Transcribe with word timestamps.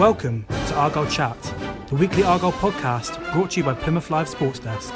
Welcome 0.00 0.46
to 0.48 0.74
Argyle 0.76 1.06
Chat, 1.08 1.36
the 1.88 1.94
weekly 1.94 2.22
Argyle 2.22 2.52
podcast 2.52 3.20
brought 3.34 3.50
to 3.50 3.60
you 3.60 3.64
by 3.64 3.74
Plymouth 3.74 4.10
Live 4.10 4.30
Sports 4.30 4.58
Desk. 4.58 4.94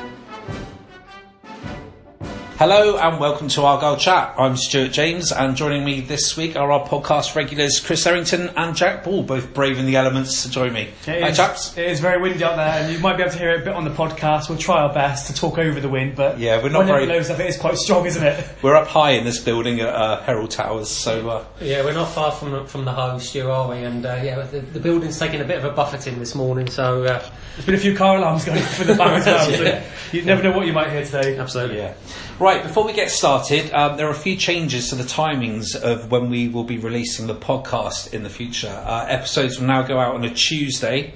Hello 2.56 2.96
and 2.96 3.18
welcome 3.18 3.48
to 3.48 3.62
Argyle 3.62 3.96
Chat. 3.96 4.36
I'm 4.38 4.56
Stuart 4.56 4.92
James, 4.92 5.32
and 5.32 5.56
joining 5.56 5.84
me 5.84 6.00
this 6.00 6.36
week 6.36 6.54
are 6.54 6.70
our 6.70 6.86
podcast 6.86 7.34
regulars 7.34 7.80
Chris 7.80 8.06
Errington 8.06 8.48
and 8.56 8.76
Jack 8.76 9.02
Ball, 9.02 9.24
both 9.24 9.52
braving 9.52 9.86
the 9.86 9.96
elements 9.96 10.44
to 10.44 10.50
join 10.50 10.72
me. 10.72 10.82
It 11.04 11.20
Hi, 11.22 11.28
is, 11.30 11.36
chaps. 11.36 11.76
it 11.76 11.84
is 11.86 11.98
very 11.98 12.22
windy 12.22 12.44
out 12.44 12.54
there, 12.54 12.68
and 12.84 12.92
you 12.92 13.00
might 13.00 13.16
be 13.16 13.24
able 13.24 13.32
to 13.32 13.38
hear 13.38 13.50
it 13.50 13.62
a 13.62 13.64
bit 13.64 13.74
on 13.74 13.82
the 13.84 13.90
podcast. 13.90 14.48
We'll 14.48 14.56
try 14.58 14.82
our 14.82 14.94
best 14.94 15.26
to 15.26 15.34
talk 15.34 15.58
over 15.58 15.80
the 15.80 15.88
wind, 15.88 16.14
but 16.14 16.38
Yeah, 16.38 16.62
we're 16.62 16.68
not 16.68 16.78
one 16.78 16.86
very- 16.86 17.06
never 17.06 17.18
knows 17.18 17.28
if 17.30 17.40
it 17.40 17.46
is 17.48 17.56
quite 17.56 17.76
strong, 17.76 18.06
isn't 18.06 18.22
it? 18.24 18.48
We're 18.62 18.76
up 18.76 18.86
high 18.86 19.10
in 19.12 19.24
this 19.24 19.40
building 19.40 19.80
at 19.80 19.88
uh, 19.88 20.22
Herald 20.22 20.52
Towers, 20.52 20.88
so 20.88 21.28
uh, 21.28 21.44
Yeah, 21.60 21.82
we're 21.84 21.92
not 21.92 22.08
far 22.12 22.30
from 22.30 22.66
from 22.68 22.84
the 22.84 22.92
home, 22.92 23.18
Stu, 23.18 23.50
are 23.50 23.68
we? 23.68 23.78
And 23.78 24.06
uh, 24.06 24.20
yeah, 24.22 24.40
the, 24.42 24.60
the 24.60 24.80
building's 24.80 25.18
taking 25.18 25.40
a 25.40 25.44
bit 25.44 25.58
of 25.58 25.64
a 25.64 25.70
buffeting 25.72 26.20
this 26.20 26.34
morning, 26.36 26.68
so 26.68 27.02
uh, 27.02 27.28
There's 27.56 27.66
been 27.66 27.74
a 27.74 27.78
few 27.78 27.96
car 27.96 28.16
alarms 28.16 28.44
going 28.44 28.62
off 28.62 28.80
in 28.80 28.86
the 28.86 28.94
back 28.94 29.20
as 29.20 29.26
well, 29.26 29.50
Yeah. 29.64 29.82
so 29.82 30.16
you 30.16 30.22
never 30.22 30.42
know 30.44 30.56
what 30.56 30.66
you 30.66 30.72
might 30.72 30.90
hear 30.90 31.04
today. 31.04 31.36
absolutely. 31.36 31.78
yeah. 31.78 31.94
Right, 32.40 32.64
before 32.64 32.84
we 32.84 32.92
get 32.92 33.12
started, 33.12 33.72
um, 33.72 33.96
there 33.96 34.08
are 34.08 34.10
a 34.10 34.14
few 34.14 34.34
changes 34.34 34.88
to 34.88 34.96
the 34.96 35.04
timings 35.04 35.76
of 35.80 36.10
when 36.10 36.30
we 36.30 36.48
will 36.48 36.64
be 36.64 36.78
releasing 36.78 37.28
the 37.28 37.34
podcast 37.34 38.12
in 38.12 38.24
the 38.24 38.28
future. 38.28 38.82
Uh, 38.84 39.06
episodes 39.08 39.60
will 39.60 39.68
now 39.68 39.82
go 39.82 40.00
out 40.00 40.16
on 40.16 40.24
a 40.24 40.34
Tuesday, 40.34 41.14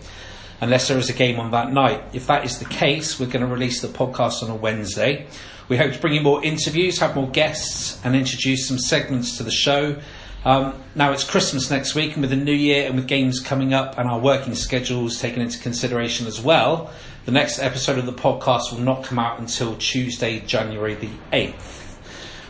unless 0.61 0.87
there 0.87 0.97
is 0.97 1.11
a 1.11 1.13
game 1.13 1.41
on 1.41 1.51
that 1.51 1.73
night. 1.73 2.05
If 2.13 2.29
that 2.29 2.45
is 2.45 2.61
the 2.61 2.67
case, 2.67 3.19
we're 3.19 3.27
going 3.27 3.41
to 3.41 3.49
release 3.49 3.83
the 3.83 3.89
podcast 3.89 4.45
on 4.45 4.51
a 4.51 4.55
Wednesday. 4.55 5.27
We 5.69 5.77
hope 5.77 5.93
to 5.93 5.99
bring 5.99 6.15
you 6.15 6.21
more 6.21 6.43
interviews, 6.45 7.01
have 7.01 7.17
more 7.17 7.29
guests, 7.29 8.01
and 8.05 8.15
introduce 8.15 8.69
some 8.69 8.79
segments 8.79 9.39
to 9.39 9.43
the 9.43 9.51
show. 9.51 9.97
Um, 10.45 10.81
now 10.95 11.11
it's 11.11 11.25
Christmas 11.25 11.69
next 11.69 11.97
week, 11.97 12.13
and 12.13 12.21
with 12.21 12.31
the 12.31 12.37
new 12.37 12.53
year 12.53 12.87
and 12.87 12.95
with 12.95 13.09
games 13.09 13.41
coming 13.41 13.75
up 13.75 13.99
and 13.99 14.09
our 14.09 14.21
working 14.21 14.55
schedules 14.55 15.21
taken 15.21 15.43
into 15.43 15.59
consideration 15.59 16.29
as 16.29 16.41
well, 16.41 16.93
the 17.29 17.33
next 17.33 17.59
episode 17.59 17.99
of 17.99 18.07
the 18.07 18.13
podcast 18.15 18.73
will 18.73 18.81
not 18.81 19.05
come 19.05 19.19
out 19.19 19.39
until 19.39 19.77
Tuesday, 19.77 20.41
January 20.41 20.95
the 20.95 21.11
8th. 21.31 21.99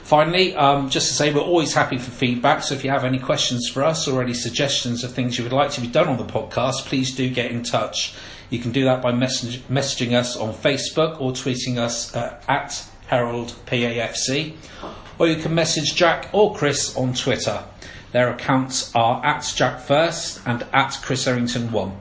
Finally, 0.04 0.54
um, 0.54 0.88
just 0.88 1.08
to 1.08 1.14
say 1.14 1.34
we're 1.34 1.40
always 1.40 1.74
happy 1.74 1.98
for 1.98 2.12
feedback, 2.12 2.62
so 2.62 2.76
if 2.76 2.84
you 2.84 2.90
have 2.90 3.04
any 3.04 3.18
questions 3.18 3.68
for 3.68 3.82
us 3.82 4.06
or 4.06 4.22
any 4.22 4.32
suggestions 4.32 5.02
of 5.02 5.12
things 5.12 5.36
you 5.36 5.42
would 5.42 5.52
like 5.52 5.72
to 5.72 5.80
be 5.80 5.88
done 5.88 6.06
on 6.06 6.16
the 6.16 6.22
podcast, 6.22 6.84
please 6.84 7.12
do 7.12 7.28
get 7.28 7.50
in 7.50 7.64
touch. 7.64 8.14
You 8.50 8.60
can 8.60 8.70
do 8.70 8.84
that 8.84 9.02
by 9.02 9.10
messaging 9.10 10.12
us 10.12 10.36
on 10.36 10.54
Facebook 10.54 11.20
or 11.20 11.32
tweeting 11.32 11.78
us 11.78 12.14
uh, 12.14 12.40
at 12.46 12.88
Herald 13.08 13.56
PAFC, 13.66 14.54
or 15.18 15.26
you 15.26 15.42
can 15.42 15.56
message 15.56 15.96
Jack 15.96 16.28
or 16.32 16.54
Chris 16.54 16.96
on 16.96 17.14
Twitter. 17.14 17.64
Their 18.12 18.30
accounts 18.30 18.94
are 18.94 19.26
at 19.26 19.44
Jack 19.56 19.80
First 19.80 20.40
and 20.46 20.64
at 20.72 20.96
Chris 21.02 21.26
Errington 21.26 21.72
One. 21.72 22.00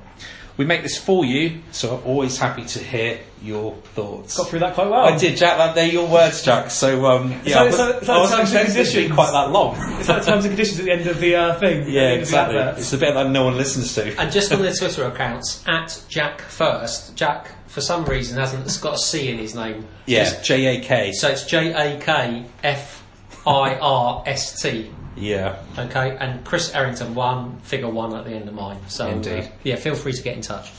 We 0.58 0.66
make 0.66 0.82
this 0.82 0.98
for 0.98 1.24
you, 1.24 1.62
so 1.72 1.98
I'm 1.98 2.04
always 2.04 2.38
happy 2.40 2.66
to 2.66 2.80
hear 2.80 3.20
your 3.44 3.76
thoughts. 3.94 4.36
Got 4.36 4.50
through 4.50 4.60
that 4.60 4.74
quite 4.74 4.90
well. 4.90 5.06
I 5.06 5.16
did, 5.16 5.38
Jack. 5.38 5.58
That, 5.58 5.76
they're 5.76 5.88
your 5.88 6.08
words, 6.08 6.42
Jack. 6.44 6.72
So 6.72 7.06
um, 7.06 7.32
yeah, 7.46 7.64
that- 7.64 7.64
I 7.64 7.66
is 7.68 7.78
that- 7.78 7.86
wasn't, 7.86 8.02
is 8.02 8.08
that 8.08 8.16
I 8.16 8.20
wasn't 8.20 8.38
terms 8.40 8.52
and 8.52 8.60
expecting 8.66 8.82
it 8.82 8.86
to 8.86 8.92
be 8.92 9.08
conditions? 9.08 9.16
quite 9.16 9.32
that 9.32 9.52
long. 9.52 10.00
Is 10.02 10.08
that 10.08 10.24
terms 10.24 10.46
and 10.46 10.52
conditions 10.52 10.80
at 10.80 10.86
the 10.86 10.92
end 10.92 11.08
of 11.08 11.20
the 11.20 11.36
uh, 11.36 11.60
thing? 11.60 11.90
Yeah, 11.90 12.10
the 12.16 12.20
exactly. 12.20 12.58
advert? 12.58 12.80
It's 12.80 12.90
the 12.90 12.98
bit 12.98 13.14
that 13.14 13.30
no 13.30 13.44
one 13.46 13.56
listens 13.56 13.94
to. 13.96 14.20
And 14.20 14.32
just 14.32 14.52
on 14.52 14.62
their 14.64 14.74
Twitter 14.74 15.04
accounts, 15.06 15.64
at 15.68 16.04
Jack 16.10 16.42
First, 16.42 17.16
Jack 17.16 17.52
for 17.68 17.82
some 17.82 18.06
reason 18.06 18.40
hasn't 18.40 18.66
it's 18.66 18.80
got 18.80 18.96
a 18.96 18.98
C 18.98 19.30
in 19.30 19.38
his 19.38 19.54
name. 19.54 19.86
Yeah, 20.08 20.42
J 20.42 20.78
A 20.78 20.82
K. 20.82 21.12
So 21.12 21.28
it's 21.28 21.46
J 21.46 21.72
A 21.74 22.00
K 22.00 22.46
F 22.64 23.04
I 23.46 23.76
R 23.76 24.24
S 24.26 24.60
T. 24.60 24.90
Yeah, 25.18 25.58
Okay, 25.78 26.16
and 26.20 26.46
Chris 26.46 26.74
Errington 26.74 27.16
one, 27.16 27.60
figure 27.62 27.90
one 27.90 28.14
at 28.16 28.26
the 28.26 28.32
end 28.32 28.48
of 28.48 28.54
mine. 28.54 28.78
So 28.88 29.08
uh, 29.08 29.12
Indeed. 29.12 29.50
yeah, 29.64 29.76
feel 29.76 29.96
free 29.96 30.14
to 30.14 30.22
get 30.22 30.36
in 30.36 30.42
touch. 30.42 30.72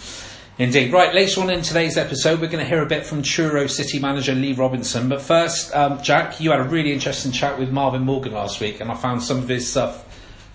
indeed. 0.59 0.93
Right, 0.93 1.13
later 1.15 1.41
on 1.41 1.51
in 1.51 1.63
today's 1.63 1.97
episode, 1.97 2.41
we're 2.41 2.47
going 2.49 2.65
to 2.65 2.69
hear 2.69 2.83
a 2.83 2.87
bit 2.87 3.05
from 3.05 3.23
Truro 3.23 3.67
City 3.67 3.99
manager 3.99 4.35
Lee 4.35 4.53
Robinson. 4.53 5.09
But 5.09 5.23
first, 5.23 5.75
um, 5.75 6.01
Jack, 6.03 6.41
you 6.41 6.51
had 6.53 6.61
a 6.61 6.65
really 6.65 6.93
interesting 6.93 7.33
chat 7.33 7.59
with 7.59 7.71
Marvin 7.71 8.03
Morgan 8.03 8.33
last 8.33 8.61
week, 8.61 8.81
and 8.81 8.91
I 8.91 8.95
found 8.95 9.23
some 9.23 9.39
of 9.39 9.49
his 9.49 9.69
stuff 9.69 10.05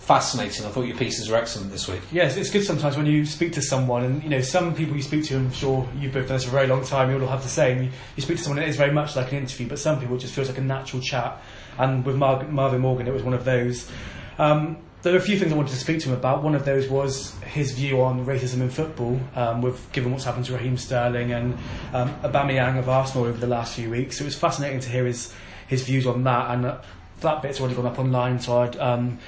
fascinating. 0.03 0.65
I 0.65 0.69
thought 0.69 0.85
your 0.85 0.97
pieces 0.97 1.29
were 1.29 1.37
excellent 1.37 1.71
this 1.71 1.87
week. 1.87 2.01
Yes, 2.11 2.35
it's 2.35 2.49
good 2.49 2.65
sometimes 2.65 2.97
when 2.97 3.05
you 3.05 3.25
speak 3.25 3.53
to 3.53 3.61
someone, 3.61 4.03
and 4.03 4.21
you 4.21 4.29
know, 4.29 4.41
some 4.41 4.75
people 4.75 4.97
you 4.97 5.01
speak 5.01 5.23
to, 5.25 5.37
I'm 5.37 5.51
sure 5.51 5.87
you've 5.97 6.13
both 6.13 6.27
done 6.27 6.35
this 6.35 6.43
for 6.43 6.49
a 6.49 6.53
very 6.53 6.67
long 6.67 6.83
time, 6.83 7.09
you 7.09 7.19
all 7.21 7.27
have 7.27 7.41
the 7.41 7.49
same. 7.49 7.83
You, 7.83 7.89
you 8.17 8.21
speak 8.21 8.37
to 8.37 8.43
someone, 8.43 8.61
it 8.61 8.67
is 8.67 8.75
very 8.75 8.91
much 8.91 9.15
like 9.15 9.31
an 9.31 9.37
interview, 9.37 9.67
but 9.69 9.79
some 9.79 9.99
people 10.01 10.17
it 10.17 10.19
just 10.19 10.33
feels 10.33 10.49
like 10.49 10.57
a 10.57 10.61
natural 10.61 11.01
chat. 11.01 11.41
And 11.77 12.05
with 12.05 12.17
Mar- 12.17 12.43
Marvin 12.43 12.81
Morgan, 12.81 13.07
it 13.07 13.13
was 13.13 13.23
one 13.23 13.33
of 13.33 13.45
those. 13.45 13.89
Um, 14.37 14.77
there 15.03 15.13
are 15.13 15.17
a 15.17 15.21
few 15.21 15.39
things 15.39 15.53
I 15.53 15.55
wanted 15.55 15.71
to 15.71 15.77
speak 15.77 15.99
to 16.01 16.09
him 16.09 16.15
about. 16.15 16.43
One 16.43 16.53
of 16.53 16.65
those 16.65 16.89
was 16.89 17.33
his 17.45 17.71
view 17.71 18.01
on 18.01 18.25
racism 18.25 18.59
in 18.59 18.69
football, 18.69 19.19
um, 19.35 19.61
with 19.61 19.89
given 19.93 20.11
what's 20.11 20.25
happened 20.25 20.45
to 20.45 20.53
Raheem 20.53 20.77
Sterling 20.77 21.31
and 21.31 21.53
um, 21.93 22.13
Aubameyang 22.23 22.77
of 22.77 22.89
Arsenal 22.89 23.25
over 23.25 23.37
the 23.37 23.47
last 23.47 23.75
few 23.75 23.89
weeks. 23.89 24.19
It 24.19 24.25
was 24.25 24.35
fascinating 24.35 24.81
to 24.81 24.89
hear 24.89 25.05
his 25.05 25.33
his 25.67 25.83
views 25.83 26.05
on 26.05 26.23
that, 26.25 26.51
and 26.51 26.65
uh, 26.65 26.81
that 27.21 27.41
bit's 27.41 27.59
already 27.59 27.75
gone 27.75 27.85
up 27.85 27.99
online. 27.99 28.39
So 28.39 28.61
I'd 28.61 28.77
um, 28.77 29.19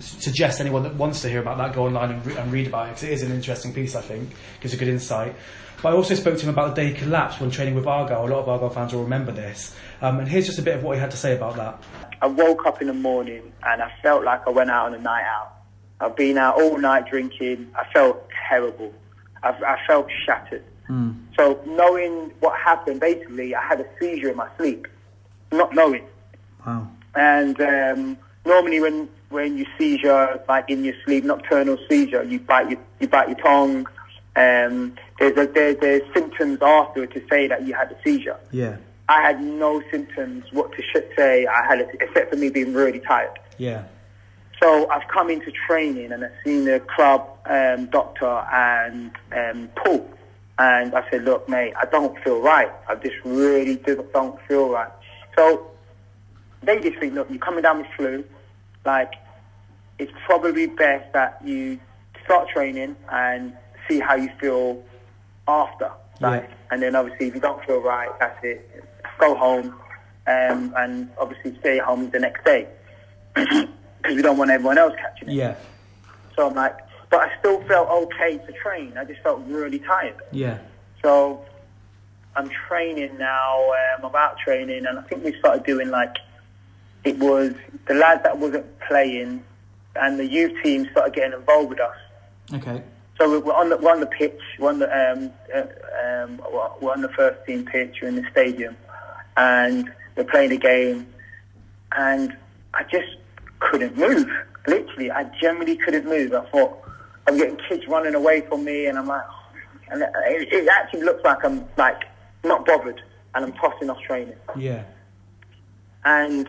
suggest 0.00 0.60
anyone 0.60 0.82
that 0.82 0.94
wants 0.94 1.22
to 1.22 1.28
hear 1.28 1.40
about 1.40 1.58
that 1.58 1.74
go 1.74 1.86
online 1.86 2.12
and, 2.12 2.26
re- 2.26 2.36
and 2.36 2.52
read 2.52 2.66
about 2.66 2.86
it 2.86 2.90
because 2.90 3.04
it 3.04 3.12
is 3.12 3.22
an 3.22 3.32
interesting 3.32 3.72
piece. 3.72 3.94
I 3.94 4.00
think 4.00 4.30
gives 4.60 4.74
a 4.74 4.76
good 4.76 4.88
insight. 4.88 5.34
But 5.82 5.92
I 5.92 5.96
also 5.96 6.14
spoke 6.14 6.36
to 6.38 6.42
him 6.42 6.50
about 6.50 6.74
the 6.74 6.82
day 6.82 6.88
he 6.88 6.94
collapsed 6.94 7.40
when 7.40 7.50
training 7.50 7.74
with 7.74 7.86
Argyle. 7.86 8.26
A 8.26 8.28
lot 8.28 8.40
of 8.40 8.48
Argyle 8.48 8.70
fans 8.70 8.92
will 8.92 9.04
remember 9.04 9.30
this. 9.30 9.76
Um, 10.02 10.18
and 10.18 10.28
here's 10.28 10.46
just 10.46 10.58
a 10.58 10.62
bit 10.62 10.76
of 10.76 10.82
what 10.82 10.96
he 10.96 11.00
had 11.00 11.12
to 11.12 11.16
say 11.16 11.36
about 11.36 11.54
that. 11.56 11.82
I 12.20 12.26
woke 12.26 12.66
up 12.66 12.80
in 12.80 12.88
the 12.88 12.94
morning 12.94 13.52
and 13.62 13.80
I 13.80 13.92
felt 14.02 14.24
like 14.24 14.44
I 14.46 14.50
went 14.50 14.70
out 14.70 14.86
on 14.86 14.94
a 14.94 14.98
night 14.98 15.24
out. 15.24 15.54
I've 16.00 16.16
been 16.16 16.36
out 16.36 16.60
all 16.60 16.78
night 16.78 17.08
drinking. 17.08 17.70
I 17.76 17.84
felt 17.92 18.28
terrible. 18.48 18.92
I, 19.44 19.50
I 19.50 19.78
felt 19.86 20.08
shattered. 20.26 20.64
So 21.36 21.60
knowing 21.66 22.32
what 22.40 22.58
happened, 22.58 23.00
basically, 23.00 23.54
I 23.54 23.62
had 23.62 23.80
a 23.80 23.86
seizure 24.00 24.30
in 24.30 24.36
my 24.36 24.48
sleep, 24.56 24.88
not 25.52 25.74
knowing. 25.74 26.04
Wow. 26.66 26.88
And 27.14 27.60
um, 27.60 28.18
normally, 28.46 28.80
when 28.80 29.08
when 29.30 29.58
you 29.58 29.66
seizure, 29.78 30.42
like 30.48 30.70
in 30.70 30.84
your 30.84 30.94
sleep, 31.04 31.24
nocturnal 31.24 31.78
seizure, 31.88 32.22
you 32.22 32.40
bite 32.40 32.70
your 32.70 32.80
you 33.00 33.08
bite 33.08 33.28
your 33.28 33.38
tongue. 33.38 33.86
Um, 34.36 34.94
there's 35.18 35.36
a, 35.36 35.46
there, 35.52 35.74
there's 35.74 36.02
symptoms 36.14 36.58
after 36.62 37.06
to 37.06 37.22
say 37.28 37.48
that 37.48 37.66
you 37.66 37.74
had 37.74 37.90
a 37.90 37.96
seizure. 38.04 38.38
Yeah. 38.52 38.76
I 39.08 39.22
had 39.22 39.42
no 39.42 39.82
symptoms. 39.90 40.44
What 40.52 40.70
to 40.72 40.82
say? 41.16 41.46
I 41.46 41.66
had, 41.66 41.80
it, 41.80 41.88
except 42.00 42.30
for 42.30 42.36
me 42.36 42.50
being 42.50 42.72
really 42.72 43.00
tired. 43.00 43.36
Yeah. 43.56 43.84
So 44.62 44.88
I've 44.90 45.08
come 45.08 45.30
into 45.30 45.50
training 45.50 46.12
and 46.12 46.24
I've 46.24 46.32
seen 46.44 46.66
the 46.66 46.80
club 46.80 47.28
um, 47.46 47.86
doctor 47.86 48.26
and 48.52 49.10
um, 49.32 49.70
Paul. 49.76 50.08
And 50.58 50.94
I 50.94 51.08
said, 51.10 51.24
look, 51.24 51.48
mate, 51.48 51.72
I 51.80 51.86
don't 51.86 52.16
feel 52.22 52.40
right. 52.40 52.70
I 52.88 52.96
just 52.96 53.16
really 53.24 53.76
do- 53.76 54.06
don't 54.12 54.40
feel 54.42 54.68
right. 54.68 54.90
So 55.36 55.68
they 56.62 56.80
just 56.80 56.98
think, 56.98 57.14
look, 57.14 57.28
you're 57.30 57.38
coming 57.38 57.62
down 57.62 57.78
with 57.78 57.86
flu. 57.96 58.24
Like, 58.84 59.14
it's 59.98 60.12
probably 60.26 60.66
best 60.66 61.12
that 61.12 61.40
you 61.44 61.78
start 62.24 62.48
training 62.48 62.96
and 63.10 63.52
see 63.88 63.98
how 63.98 64.14
you 64.14 64.30
feel 64.40 64.82
after. 65.46 65.90
Like, 66.20 66.50
and 66.70 66.82
then 66.82 66.96
obviously 66.96 67.28
if 67.28 67.34
you 67.34 67.40
don't 67.40 67.64
feel 67.64 67.80
right, 67.80 68.10
that's 68.18 68.38
it. 68.42 68.84
Go 69.18 69.34
home 69.34 69.74
um, 70.26 70.74
and 70.76 71.10
obviously 71.18 71.56
stay 71.60 71.78
home 71.78 72.10
the 72.10 72.18
next 72.18 72.44
day 72.44 72.68
because 73.34 73.66
we 74.04 74.22
don't 74.22 74.36
want 74.36 74.50
everyone 74.50 74.78
else 74.78 74.94
catching 75.00 75.28
it. 75.28 75.34
Yeah. 75.34 75.56
So 76.36 76.48
I'm 76.48 76.54
like, 76.54 76.76
but 77.10 77.20
I 77.20 77.38
still 77.38 77.62
felt 77.64 77.88
okay 77.88 78.38
to 78.38 78.52
train. 78.52 78.98
I 78.98 79.04
just 79.04 79.20
felt 79.22 79.42
really 79.46 79.78
tired. 79.78 80.16
Yeah. 80.30 80.58
So 81.02 81.44
I'm 82.36 82.50
training 82.68 83.16
now. 83.16 83.64
Um, 83.70 84.04
I'm 84.04 84.14
out 84.14 84.38
training, 84.38 84.86
and 84.86 84.98
I 84.98 85.02
think 85.02 85.24
we 85.24 85.36
started 85.38 85.64
doing 85.64 85.90
like 85.90 86.16
it 87.04 87.18
was 87.18 87.52
the 87.86 87.94
lads 87.94 88.22
that 88.24 88.38
wasn't 88.38 88.66
playing, 88.80 89.42
and 89.96 90.18
the 90.18 90.26
youth 90.26 90.52
team 90.62 90.86
started 90.92 91.14
getting 91.14 91.38
involved 91.38 91.70
with 91.70 91.80
us. 91.80 91.96
Okay. 92.54 92.82
So 93.18 93.28
we- 93.30 93.38
we're 93.38 93.52
on 93.54 93.68
the 93.70 93.76
we're 93.78 93.90
on 93.90 94.00
the 94.00 94.06
pitch. 94.06 94.40
We're 94.58 94.68
on 94.68 94.78
the 94.78 94.86
um, 95.12 95.30
uh, 95.54 95.60
um, 96.04 96.38
we're- 96.52 96.70
we're 96.80 96.92
on 96.92 97.02
the 97.02 97.08
first 97.10 97.44
team 97.46 97.64
pitch. 97.64 97.96
We're 98.00 98.08
in 98.08 98.16
the 98.16 98.26
stadium, 98.30 98.76
and 99.36 99.92
we're 100.16 100.24
playing 100.24 100.52
a 100.52 100.56
game. 100.56 101.06
And 101.96 102.36
I 102.74 102.82
just 102.84 103.08
couldn't 103.60 103.96
move. 103.96 104.28
Literally, 104.66 105.10
I 105.10 105.24
genuinely 105.40 105.76
couldn't 105.76 106.04
move. 106.04 106.32
I 106.34 106.44
thought 106.50 106.78
I'm 107.26 107.36
getting 107.38 107.56
kids 107.68 107.86
running 107.88 108.14
away 108.14 108.42
from 108.42 108.64
me, 108.64 108.86
and 108.86 108.98
I'm 108.98 109.06
like, 109.06 109.22
and 109.90 110.02
it, 110.02 110.52
it 110.52 110.68
actually 110.68 111.02
looks 111.02 111.24
like 111.24 111.44
I'm 111.44 111.64
like 111.76 112.04
not 112.44 112.66
bothered, 112.66 113.00
and 113.34 113.44
I'm 113.46 113.52
tossing 113.54 113.88
off 113.90 114.00
training. 114.02 114.36
Yeah. 114.56 114.84
And 116.04 116.48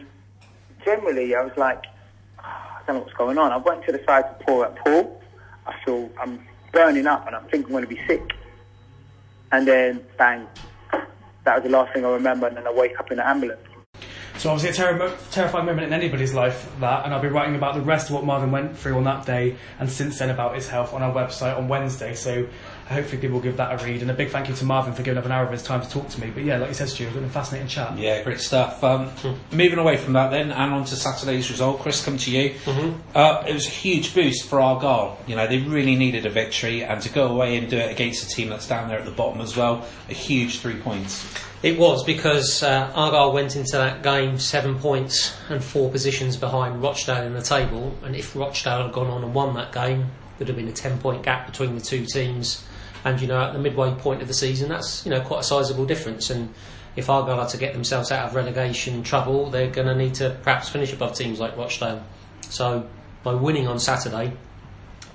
generally, 0.83 1.35
I 1.35 1.43
was 1.43 1.55
like, 1.57 1.83
"Oh, 2.39 2.43
I 2.43 2.81
don't 2.85 2.95
know 2.97 3.01
what's 3.01 3.13
going 3.13 3.37
on. 3.37 3.51
I 3.51 3.57
went 3.57 3.85
to 3.85 3.91
the 3.91 4.01
side 4.05 4.23
to 4.39 4.45
pour 4.45 4.65
at 4.65 4.75
Paul. 4.83 5.21
I 5.67 5.73
feel 5.85 6.09
I'm 6.21 6.39
burning 6.71 7.07
up, 7.07 7.25
and 7.27 7.35
I 7.35 7.39
think 7.49 7.65
I'm 7.65 7.71
going 7.71 7.83
to 7.83 7.89
be 7.89 7.99
sick. 8.07 8.31
And 9.51 9.67
then, 9.67 10.03
bang, 10.17 10.47
that 11.43 11.55
was 11.55 11.63
the 11.63 11.69
last 11.69 11.93
thing 11.93 12.05
I 12.05 12.09
remember. 12.09 12.47
And 12.47 12.57
then 12.57 12.67
I 12.67 12.71
wake 12.71 12.99
up 12.99 13.09
in 13.11 13.17
the 13.17 13.27
ambulance. 13.27 13.61
So 14.37 14.51
obviously 14.51 14.85
a 14.85 14.87
terri- 14.87 15.31
terrifying 15.31 15.65
moment 15.65 15.87
in 15.87 15.91
anybody's 15.91 16.33
life, 16.33 16.71
that, 16.79 17.03
and 17.03 17.13
I'll 17.13 17.21
be 17.21 17.27
writing 17.27 17.55
about 17.55 17.73
the 17.73 17.81
rest 17.81 18.07
of 18.09 18.15
what 18.15 18.23
Marvin 18.23 18.51
went 18.51 18.77
through 18.77 18.95
on 18.95 19.03
that 19.03 19.25
day, 19.25 19.57
and 19.79 19.91
since 19.91 20.17
then 20.19 20.29
about 20.29 20.55
his 20.55 20.69
health 20.69 20.93
on 20.93 21.01
our 21.03 21.13
website 21.13 21.57
on 21.57 21.67
Wednesday. 21.67 22.15
So 22.15 22.47
hopefully 22.89 23.21
people 23.21 23.36
will 23.36 23.44
give 23.44 23.57
that 23.57 23.80
a 23.80 23.86
read, 23.86 24.01
and 24.01 24.09
a 24.09 24.13
big 24.13 24.30
thank 24.30 24.50
you 24.50 24.56
to 24.56 24.65
Marvin 24.65 24.94
for 24.94 25.03
giving 25.03 25.18
up 25.18 25.25
an 25.25 25.31
hour 25.31 25.45
of 25.45 25.51
his 25.51 25.63
time 25.63 25.81
to 25.81 25.89
talk 25.89 26.09
to 26.09 26.21
me. 26.21 26.31
But 26.33 26.44
yeah, 26.44 26.57
like 26.57 26.69
you 26.69 26.74
said, 26.74 26.89
Stu, 26.89 27.06
it's 27.06 27.13
been 27.13 27.24
a 27.24 27.30
fascinating 27.30 27.68
chat. 27.68 27.97
Yeah, 27.97 28.24
great 28.24 28.39
stuff. 28.39 28.83
Um, 28.83 29.12
moving 29.51 29.80
away 29.80 29.97
from 29.97 30.13
that 30.13 30.31
then, 30.31 30.51
and 30.51 30.74
on 30.74 30.86
to 30.86 30.95
Saturday's 30.95 31.50
result. 31.50 31.80
Chris, 31.80 32.03
come 32.03 32.18
to 32.18 32.31
you. 32.31 32.56
Uh, 33.15 33.44
it 33.47 33.53
was 33.53 33.68
a 33.68 33.71
huge 33.71 34.13
boost 34.13 34.47
for 34.47 34.59
Argyle. 34.59 35.18
You 35.27 35.36
know, 35.36 35.47
they 35.47 35.59
really 35.59 35.95
needed 35.95 36.25
a 36.25 36.30
victory, 36.30 36.83
and 36.83 37.01
to 37.01 37.09
go 37.09 37.27
away 37.27 37.57
and 37.57 37.69
do 37.69 37.77
it 37.77 37.91
against 37.91 38.24
a 38.25 38.27
team 38.27 38.50
that's 38.50 38.68
down 38.68 38.89
there 38.89 39.00
at 39.00 39.06
the 39.06 39.12
bottom 39.12 39.42
as 39.42 39.56
well, 39.56 39.85
a 40.09 40.13
huge 40.13 40.59
three 40.59 40.80
points. 40.80 41.25
It 41.62 41.77
was 41.77 42.06
because 42.06 42.63
uh, 42.63 42.89
Argyle 42.95 43.33
went 43.33 43.57
into 43.57 43.74
that 43.74 44.01
game 44.01 44.39
seven 44.39 44.80
points 44.80 45.35
and 45.50 45.62
four 45.62 45.92
positions 45.92 46.38
behind 46.38 46.81
Rochdale 46.81 47.24
in 47.24 47.33
the 47.33 47.42
table, 47.42 47.97
and 48.03 48.15
if 48.15 48.33
Rochdale 48.35 48.83
had 48.83 48.94
gone 48.94 49.07
on 49.07 49.24
and 49.24 49.33
won 49.33 49.56
that 49.56 49.74
game, 49.74 50.09
there'd 50.38 50.47
have 50.47 50.56
been 50.56 50.69
a 50.69 50.74
ten 50.74 50.97
point 51.00 51.21
gap 51.21 51.47
between 51.47 51.75
the 51.75 51.81
two 51.81 52.06
teams. 52.06 52.65
And 53.03 53.19
you 53.21 53.27
know, 53.27 53.41
at 53.41 53.53
the 53.53 53.59
midway 53.59 53.91
point 53.95 54.21
of 54.21 54.27
the 54.27 54.33
season, 54.33 54.69
that's 54.69 55.05
you 55.05 55.11
know 55.11 55.21
quite 55.21 55.41
a 55.41 55.43
sizable 55.43 55.85
difference. 55.85 56.29
And 56.29 56.53
if 56.95 57.09
Argyle 57.09 57.39
are 57.39 57.47
to 57.49 57.57
get 57.57 57.73
themselves 57.73 58.11
out 58.11 58.27
of 58.27 58.35
relegation 58.35 59.03
trouble, 59.03 59.49
they're 59.49 59.69
going 59.69 59.87
to 59.87 59.95
need 59.95 60.15
to 60.15 60.37
perhaps 60.43 60.69
finish 60.69 60.91
above 60.91 61.15
teams 61.15 61.39
like 61.39 61.55
Rochdale. 61.55 62.03
So 62.49 62.87
by 63.23 63.33
winning 63.33 63.67
on 63.67 63.79
Saturday, 63.79 64.33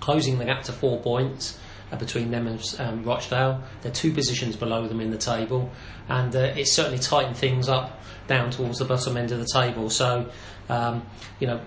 closing 0.01 0.39
the 0.39 0.45
gap 0.45 0.63
to 0.65 0.73
four 0.73 1.01
points 1.01 1.59
uh, 1.91 1.97
between 1.97 2.31
them 2.31 2.47
and 2.47 2.77
um, 2.79 3.05
Rochdale. 3.05 3.63
They're 3.83 3.93
two 3.93 4.13
positions 4.13 4.57
below 4.57 4.87
them 4.87 5.01
in 5.01 5.11
the 5.11 5.19
table, 5.19 5.71
and 6.09 6.35
uh, 6.35 6.53
it's 6.57 6.73
certainly 6.73 6.99
tightened 6.99 7.37
things 7.37 7.69
up 7.69 8.01
down 8.27 8.51
towards 8.51 8.79
the 8.79 8.85
bottom 8.85 9.17
end 9.17 9.33
of 9.33 9.39
the 9.39 9.49
table. 9.53 9.91
So, 9.91 10.31
um, 10.69 11.05
you 11.41 11.47
know, 11.47 11.61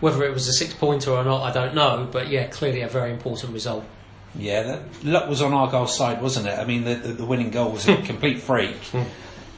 whether 0.00 0.22
it 0.24 0.32
was 0.32 0.48
a 0.48 0.52
six 0.52 0.74
pointer 0.74 1.10
or 1.10 1.24
not, 1.24 1.42
I 1.42 1.52
don't 1.52 1.74
know, 1.74 2.08
but 2.10 2.28
yeah, 2.28 2.46
clearly 2.48 2.82
a 2.82 2.88
very 2.88 3.12
important 3.12 3.52
result. 3.52 3.84
Yeah, 4.34 4.62
that, 4.62 5.04
luck 5.04 5.28
was 5.28 5.42
on 5.42 5.52
Argyle's 5.52 5.96
side, 5.96 6.22
wasn't 6.22 6.46
it? 6.46 6.58
I 6.58 6.64
mean, 6.64 6.84
the, 6.84 6.94
the, 6.94 7.12
the 7.12 7.24
winning 7.24 7.50
goal 7.50 7.72
was 7.72 7.86
a 7.88 7.96
complete 8.02 8.40
freak. 8.40 8.76
Hmm. 8.76 9.02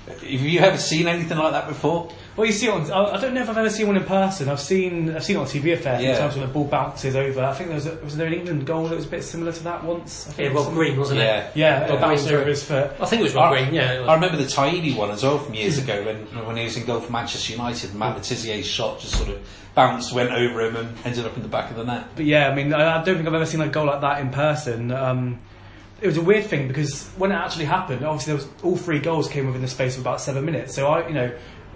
Have 0.06 0.22
you 0.22 0.60
ever 0.60 0.76
seen 0.76 1.06
anything 1.08 1.38
like 1.38 1.52
that 1.52 1.66
before? 1.66 2.10
Well, 2.36 2.46
you 2.46 2.52
see, 2.52 2.68
on, 2.68 2.90
I 2.90 3.14
I 3.14 3.20
don't 3.20 3.32
know 3.32 3.40
if 3.42 3.48
I've 3.48 3.56
ever 3.56 3.70
seen 3.70 3.86
one 3.86 3.96
in 3.96 4.04
person. 4.04 4.48
I've 4.50 4.60
seen 4.60 5.14
I've 5.14 5.24
seen 5.24 5.36
it 5.36 5.38
on 5.38 5.46
TV 5.46 5.72
a 5.72 5.76
fair 5.78 5.98
few 5.98 6.08
Yeah. 6.08 6.18
times 6.18 6.34
when 6.36 6.46
the 6.46 6.52
ball 6.52 6.64
bounces 6.64 7.16
over. 7.16 7.42
I 7.42 7.54
think 7.54 7.68
there 7.68 7.76
was 7.76 7.86
a, 7.86 7.94
was 8.04 8.16
there 8.16 8.26
an 8.26 8.34
England 8.34 8.66
goal 8.66 8.86
that 8.88 8.96
was 8.96 9.06
a 9.06 9.08
bit 9.08 9.24
similar 9.24 9.52
to 9.52 9.62
that 9.64 9.82
once. 9.82 10.26
I 10.28 10.32
think 10.32 10.38
Yeah, 10.46 10.50
it 10.52 10.54
was 10.54 10.68
Green, 10.74 10.98
wasn't 10.98 11.20
Yeah. 11.20 11.38
it? 11.38 11.56
Yeah, 11.56 11.80
Rob 11.82 11.90
it 11.90 12.00
bounced 12.02 12.28
over 12.30 12.44
his 12.44 12.62
foot. 12.62 12.90
I 13.00 13.06
think 13.06 13.20
it 13.20 13.22
was 13.22 13.34
Rob 13.34 13.52
I, 13.52 13.62
Green, 13.62 13.74
yeah. 13.74 14.04
I 14.06 14.14
remember 14.14 14.36
the 14.36 14.44
Taibi 14.44 14.94
one 14.94 15.10
as 15.10 15.22
well 15.22 15.38
from 15.38 15.54
years 15.54 15.78
ago 15.78 16.02
when 16.04 16.44
when 16.46 16.56
he 16.56 16.64
was 16.64 16.76
in 16.76 16.84
goal 16.84 17.00
for 17.00 17.10
Manchester 17.12 17.52
United. 17.52 17.94
Matt 17.94 18.16
Le 18.16 18.20
Tissier's 18.20 18.66
shot 18.66 19.00
just 19.00 19.14
sort 19.16 19.30
of 19.30 19.38
bounced, 19.74 20.12
went 20.12 20.32
over 20.32 20.60
him, 20.60 20.76
and 20.76 20.88
ended 21.06 21.24
up 21.24 21.36
in 21.36 21.42
the 21.42 21.48
back 21.48 21.70
of 21.70 21.76
the 21.76 21.84
net. 21.84 22.04
But 22.14 22.26
yeah, 22.26 22.48
I 22.50 22.54
mean, 22.54 22.74
I, 22.74 23.00
I 23.00 23.04
don't 23.04 23.14
think 23.16 23.26
I've 23.26 23.34
ever 23.34 23.46
seen 23.46 23.62
a 23.62 23.68
goal 23.68 23.86
like 23.86 24.02
that 24.02 24.20
in 24.20 24.28
person. 24.30 24.90
Um, 24.92 25.38
it 26.00 26.06
was 26.06 26.16
a 26.16 26.22
weird 26.22 26.46
thing 26.46 26.68
because 26.68 27.06
when 27.16 27.32
it 27.32 27.36
actually 27.36 27.64
happened, 27.64 28.04
obviously 28.04 28.32
there 28.32 28.44
was 28.44 28.62
all 28.62 28.76
three 28.76 28.98
goals 28.98 29.28
came 29.28 29.46
within 29.46 29.62
the 29.62 29.68
space 29.68 29.94
of 29.94 30.02
about 30.02 30.20
seven 30.20 30.44
minutes. 30.44 30.74
So 30.74 30.86
I, 30.88 31.06
you 31.06 31.14
know, 31.14 31.32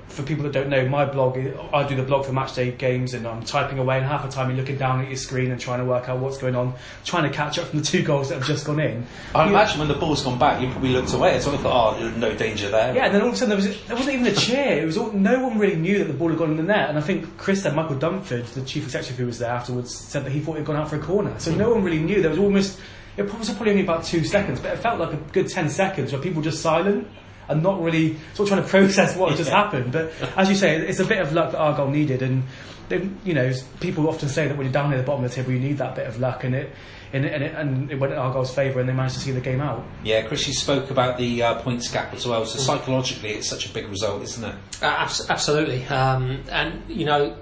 for 0.09 0.23
people 0.23 0.43
that 0.44 0.53
don't 0.53 0.69
know, 0.69 0.88
my 0.88 1.05
blog, 1.05 1.38
I 1.73 1.87
do 1.87 1.94
the 1.94 2.03
blog 2.03 2.25
for 2.25 2.32
matchday 2.32 2.76
games, 2.76 3.15
and 3.15 3.26
I'm 3.26 3.43
typing 3.43 3.79
away, 3.79 3.99
and 3.99 4.06
half 4.06 4.25
the 4.25 4.31
time 4.31 4.49
you're 4.49 4.56
looking 4.56 4.79
down 4.79 5.00
at 5.00 5.09
your 5.09 5.17
screen 5.17 5.50
and 5.50 5.61
trying 5.61 5.81
to 5.81 5.85
work 5.85 6.09
out 6.09 6.19
what's 6.19 6.38
going 6.38 6.56
on, 6.56 6.75
trying 7.05 7.25
to 7.25 7.31
catch 7.31 7.59
up 7.59 7.69
from 7.69 7.81
the 7.81 7.85
two 7.85 8.03
goals 8.03 8.31
that 8.31 8.37
have 8.37 8.47
just 8.47 8.67
gone 8.67 8.81
in. 8.81 9.06
I 9.35 9.44
You- 9.44 9.50
imagine 9.50 9.79
when 9.79 9.88
the 9.88 9.94
ball's 9.94 10.23
gone 10.23 10.38
back, 10.38 10.61
you 10.62 10.71
probably 10.71 10.91
looked 10.91 11.12
away. 11.12 11.37
I 11.37 11.38
thought, 11.38 11.99
oh, 12.00 12.11
no 12.17 12.35
danger 12.35 12.71
there. 12.71 12.94
Yeah, 12.94 13.06
and 13.06 13.14
then 13.14 13.23
all 13.23 13.29
of 13.29 13.35
a 13.35 13.37
sudden 13.37 13.50
there 13.50 13.56
was 13.56 13.87
there 13.87 13.97
wasn't 13.97 14.14
even 14.14 14.26
a 14.26 14.35
cheer. 14.35 14.79
It 14.82 14.87
was 14.87 14.97
all, 14.97 15.12
no 15.12 15.47
one 15.47 15.59
really 15.59 15.76
knew 15.76 15.99
that 15.99 16.06
the 16.06 16.14
ball 16.14 16.29
had 16.29 16.38
gone 16.38 16.50
in 16.50 16.56
the 16.56 16.62
net. 16.62 16.88
And 16.88 16.99
I 16.99 17.03
think 17.03 17.37
Chris 17.37 17.64
and 17.64 17.76
Michael 17.76 17.97
Dunford, 17.97 18.47
the 18.55 18.62
chief 18.62 18.85
executive 18.85 19.17
who 19.19 19.26
was 19.26 19.38
there 19.38 19.50
afterwards, 19.50 19.94
said 19.94 20.25
that 20.25 20.31
he 20.31 20.41
thought 20.41 20.55
it 20.55 20.59
had 20.59 20.67
gone 20.67 20.76
out 20.76 20.88
for 20.88 20.97
a 20.97 21.00
corner. 21.00 21.38
So 21.38 21.53
hmm. 21.53 21.59
no 21.59 21.71
one 21.71 21.82
really 21.82 22.00
knew. 22.00 22.23
There 22.23 22.31
was 22.31 22.38
almost 22.38 22.79
it 23.19 23.38
was 23.38 23.50
probably 23.50 23.70
only 23.73 23.82
about 23.82 24.05
two 24.05 24.25
seconds, 24.25 24.61
but 24.61 24.73
it 24.73 24.79
felt 24.79 24.99
like 25.00 25.12
a 25.12 25.17
good 25.32 25.49
ten 25.49 25.69
seconds 25.69 26.12
where 26.12 26.20
people 26.20 26.41
were 26.43 26.50
just 26.50 26.62
silent 26.62 27.06
and 27.49 27.62
not 27.62 27.81
really 27.82 28.17
sort 28.35 28.49
of 28.50 28.55
trying 28.55 28.62
to 28.62 28.69
process 28.94 29.17
what 29.17 29.31
had 29.31 29.38
just 29.38 29.50
happened. 29.50 29.93
But 29.93 30.12
as 30.37 30.49
you 30.49 30.55
say, 30.55 30.76
it's 30.76 31.00
a 31.00 31.05
bit 31.05 31.19
of 31.20 31.32
luck 31.32 31.53
that 31.53 31.59
Argyle 31.59 31.91
needed, 31.91 32.23
and 32.23 32.44
they, 32.88 33.09
you 33.25 33.35
know 33.35 33.53
people 33.81 34.09
often 34.09 34.29
say 34.29 34.49
that 34.49 34.56
when 34.56 34.67
you're 34.67 34.73
down 34.73 34.91
near 34.91 34.99
the 34.99 35.05
bottom 35.05 35.25
of 35.25 35.31
the 35.31 35.37
table, 35.37 35.53
you 35.53 35.61
need 35.61 35.79
that 35.79 35.94
bit 35.94 36.06
of 36.06 36.19
luck, 36.20 36.44
and 36.44 36.55
it. 36.55 36.70
And 37.11 37.25
it, 37.25 37.32
and, 37.32 37.43
it, 37.43 37.55
and 37.55 37.91
it 37.91 37.99
went 37.99 38.12
in 38.12 38.19
Argyle's 38.19 38.55
favour, 38.55 38.81
and 38.81 38.87
they 38.87 38.93
managed 38.93 39.15
to 39.15 39.21
see 39.23 39.31
the 39.31 39.41
game 39.41 39.62
out. 39.62 39.82
Yeah, 40.05 40.21
Chris, 40.26 40.47
you 40.47 40.53
spoke 40.53 40.91
about 40.91 41.17
the 41.17 41.43
uh, 41.43 41.55
points 41.62 41.91
gap 41.91 42.12
as 42.12 42.26
well. 42.26 42.44
So 42.44 42.59
psychologically, 42.59 43.31
it's 43.31 43.49
such 43.49 43.64
a 43.64 43.73
big 43.73 43.88
result, 43.88 44.21
isn't 44.25 44.44
it? 44.44 44.55
Uh, 44.82 44.87
abs- 44.88 45.31
absolutely. 45.31 45.87
Um, 45.87 46.43
and, 46.50 46.82
you 46.87 47.06
know, 47.06 47.35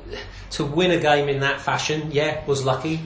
to 0.51 0.65
win 0.65 0.93
a 0.93 1.01
game 1.01 1.29
in 1.29 1.41
that 1.41 1.61
fashion, 1.61 2.13
yeah, 2.13 2.47
was 2.47 2.65
lucky. 2.65 3.01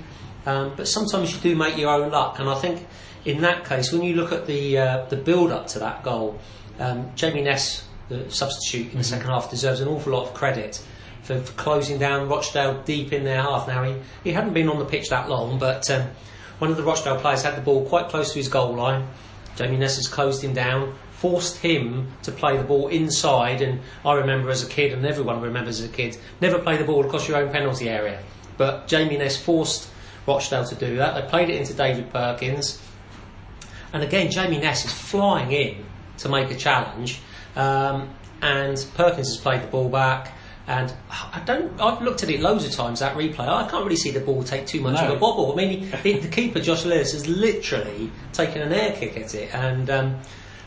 Um, 0.47 0.73
but 0.77 0.89
sometimes 0.89 1.35
you 1.35 1.41
do 1.41 1.57
make 1.57 1.77
your 1.77 1.91
own 1.91 2.11
luck. 2.11 2.39
And 2.39 2.49
I 2.49 2.55
think 2.55 2.87
in 3.25 3.43
that 3.43 3.65
case, 3.65 3.93
when 3.93 4.03
you 4.03 4.15
look 4.15 4.33
at 4.33 4.47
the, 4.47 4.79
uh, 4.79 5.05
the 5.07 5.17
build 5.17 5.51
up 5.51 5.67
to 5.69 5.79
that 5.81 6.03
goal, 6.03 6.39
um, 6.79 7.11
Jamie 7.15 7.43
Ness, 7.43 7.87
the 8.09 8.31
substitute 8.31 8.93
in 8.93 8.99
the 8.99 9.05
second 9.05 9.29
half, 9.29 9.51
deserves 9.51 9.81
an 9.81 9.89
awful 9.89 10.13
lot 10.13 10.29
of 10.29 10.35
credit. 10.35 10.83
For, 11.23 11.39
for 11.39 11.53
closing 11.53 11.99
down 11.99 12.29
Rochdale 12.31 12.83
deep 12.85 13.13
in 13.13 13.25
their 13.25 13.43
half. 13.43 13.69
Now, 13.69 13.85
he, 13.85 13.95
he 14.25 14.33
hadn't 14.33 14.55
been 14.55 14.71
on 14.71 14.79
the 14.79 14.87
pitch 14.87 15.11
that 15.11 15.29
long, 15.29 15.59
but 15.59 15.89
um, 15.91 16.09
one 16.59 16.71
of 16.71 16.79
the 16.79 16.83
Rochdale 16.83 17.21
players 17.21 17.43
had 17.43 17.57
the 17.57 17.61
ball 17.61 17.87
quite 17.87 18.09
close 18.09 18.33
to 18.33 18.39
his 18.39 18.49
goal 18.49 18.73
line. 18.75 19.07
Jamie 19.55 19.77
Ness 19.77 19.97
has 19.97 20.09
closed 20.09 20.43
him 20.43 20.55
down, 20.55 20.95
forced 21.13 21.59
him 21.59 22.09
to 22.23 22.33
play 22.33 22.57
the 22.57 22.65
ball 22.65 22.89
inside. 22.89 23.61
And 23.61 23.81
I 24.05 24.15
remember 24.15 24.51
as 24.51 24.65
a 24.65 24.69
kid, 24.69 24.93
and 24.93 25.05
everyone 25.05 25.43
remembers 25.43 25.81
as 25.81 25.87
a 25.87 25.93
kid, 25.93 26.17
never 26.41 26.59
play 26.59 26.79
the 26.79 26.85
ball 26.85 27.05
across 27.05 27.29
your 27.29 27.37
own 27.37 27.53
penalty 27.53 27.91
area. 27.91 28.23
But 28.57 28.89
Jamie 28.89 29.19
Ness 29.19 29.37
forced 29.37 29.91
Rochdale 30.27 30.65
to 30.67 30.75
do 30.75 30.97
that. 30.97 31.15
They 31.15 31.29
played 31.29 31.49
it 31.51 31.57
into 31.61 31.75
David 31.75 32.11
Perkins. 32.13 32.81
And 33.93 34.03
again, 34.03 34.31
Jamie 34.31 34.59
Ness 34.59 34.85
is 34.85 34.93
flying 34.93 35.51
in 35.53 35.85
to 36.19 36.29
make 36.29 36.51
a 36.51 36.57
challenge. 36.57 37.21
Um, 37.57 38.11
and 38.43 38.77
Perkins 38.95 39.29
has 39.29 39.37
played 39.37 39.63
the 39.63 39.67
ball 39.67 39.89
back. 39.89 40.33
And 40.67 40.93
I 41.11 41.43
don't. 41.45 41.81
I've 41.81 42.01
looked 42.01 42.23
at 42.23 42.31
it 42.31 42.41
loads 42.41 42.65
of 42.65 42.71
times 42.71 43.01
that 43.01 43.17
replay. 43.17 43.41
I 43.49 43.69
can't 43.69 43.83
really 43.83 43.97
see 43.97 44.13
the 44.13 44.21
ball 44.21 44.45
take 44.45 44.67
too 44.69 44.81
much 44.81 44.95
No. 45.01 45.09
of 45.09 45.17
a 45.17 45.19
bobble. 45.19 45.53
I 45.53 45.57
mean, 45.57 45.91
the, 46.05 46.19
the 46.21 46.29
keeper 46.29 46.61
Josh 46.61 46.85
Lillis 46.85 47.13
has 47.13 47.27
literally 47.27 48.13
taken 48.33 48.63
an 48.63 48.73
air 48.73 48.93
kick 48.95 49.17
at 49.17 49.35
it, 49.35 49.53
and 49.53 49.91
um, 49.91 50.21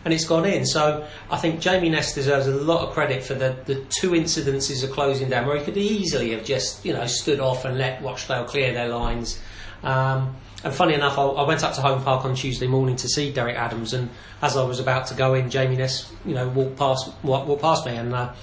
and 0.06 0.14
it's 0.14 0.26
gone 0.26 0.46
in. 0.46 0.66
So 0.66 1.06
I 1.30 1.38
think 1.38 1.60
Jamie 1.60 1.90
Ness 1.90 2.14
deserves 2.14 2.48
a 2.48 2.52
lot 2.52 2.88
of 2.88 2.94
credit 2.94 3.24
for 3.24 3.34
the, 3.34 3.56
the 3.66 3.76
two 3.90 4.12
incidences 4.12 4.84
of 4.84 4.92
closing 4.92 5.30
down, 5.30 5.48
where 5.48 5.58
he 5.58 5.64
could 5.64 5.78
easily 5.78 6.32
have 6.32 6.44
just 6.44 6.86
you 6.86 6.94
know 6.94 7.06
stood 7.08 7.40
off 7.40 7.66
and 7.66 7.78
let 7.78 8.02
Rochdale 8.04 8.46
clear 8.46 8.74
their 8.74 8.90
lines. 8.90 9.40
Um, 9.84 10.36
and 10.64 10.74
funny 10.74 10.94
enough, 10.94 11.18
I, 11.18 11.24
I 11.24 11.48
went 11.48 11.64
up 11.64 11.74
to 11.76 11.82
Home 11.82 12.02
Park 12.02 12.24
on 12.24 12.36
Tuesday 12.36 12.68
morning 12.68 12.96
to 12.98 13.08
see 13.10 13.32
Derek 13.32 13.58
Adams, 13.58 13.94
and 13.94 14.10
as 14.42 14.56
I 14.56 14.64
was 14.64 14.80
about 14.80 15.08
to 15.08 15.14
go 15.14 15.34
in, 15.34 15.50
Jamie 15.50 15.76
Ness, 15.76 16.12
you 16.26 16.34
know, 16.34 16.48
walked 16.48 16.78
past 16.78 17.12
walked, 17.24 17.48
walked 17.48 17.62
past 17.62 17.86
me, 17.86 17.96
and 17.96 18.14
uh, 18.14 18.34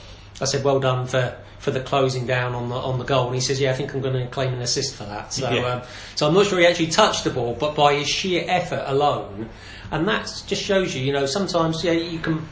I 0.41 0.45
said, 0.47 0.65
"Well 0.65 0.81
done 0.81 1.07
for." 1.07 1.37
For 1.61 1.71
the 1.73 1.81
closing 1.81 2.25
down 2.27 2.55
on 2.55 2.71
the 2.71 2.75
on 2.75 2.99
the 2.99 3.05
goal, 3.05 3.27
and 3.27 3.35
he 3.35 3.41
says, 3.43 3.61
"Yeah, 3.61 3.73
I 3.73 3.75
think 3.75 3.93
I'm 3.93 4.01
going 4.01 4.15
to 4.15 4.27
claim 4.29 4.55
an 4.55 4.63
assist 4.63 4.95
for 4.95 5.05
that." 5.05 5.35
So, 5.35 5.51
Yeah. 5.51 5.61
um, 5.75 5.83
so 6.15 6.27
I'm 6.27 6.33
not 6.33 6.47
sure 6.47 6.59
he 6.59 6.65
actually 6.65 6.87
touched 6.87 7.23
the 7.23 7.29
ball, 7.29 7.55
but 7.61 7.75
by 7.75 7.93
his 7.97 8.09
sheer 8.09 8.47
effort 8.49 8.83
alone, 8.87 9.51
and 9.91 10.09
that 10.09 10.25
just 10.47 10.63
shows 10.63 10.97
you, 10.97 11.03
you 11.05 11.13
know, 11.13 11.27
sometimes 11.27 11.85
yeah, 11.85 11.93
you 11.93 12.19
can 12.19 12.49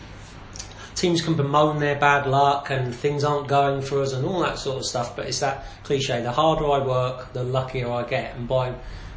teams 0.95 1.23
can 1.23 1.37
bemoan 1.37 1.79
their 1.79 1.95
bad 1.95 2.27
luck 2.27 2.69
and 2.71 2.95
things 2.95 3.25
aren't 3.25 3.49
going 3.49 3.81
for 3.81 4.03
us 4.03 4.13
and 4.13 4.27
all 4.27 4.41
that 4.41 4.59
sort 4.59 4.77
of 4.77 4.85
stuff. 4.85 5.17
But 5.17 5.25
it's 5.27 5.41
that 5.41 5.65
cliche: 5.85 6.21
the 6.23 6.33
harder 6.33 6.71
I 6.71 6.81
work, 6.81 7.33
the 7.33 7.45
luckier 7.45 7.91
I 7.91 8.03
get. 8.03 8.35
And 8.37 8.47
by 8.47 8.75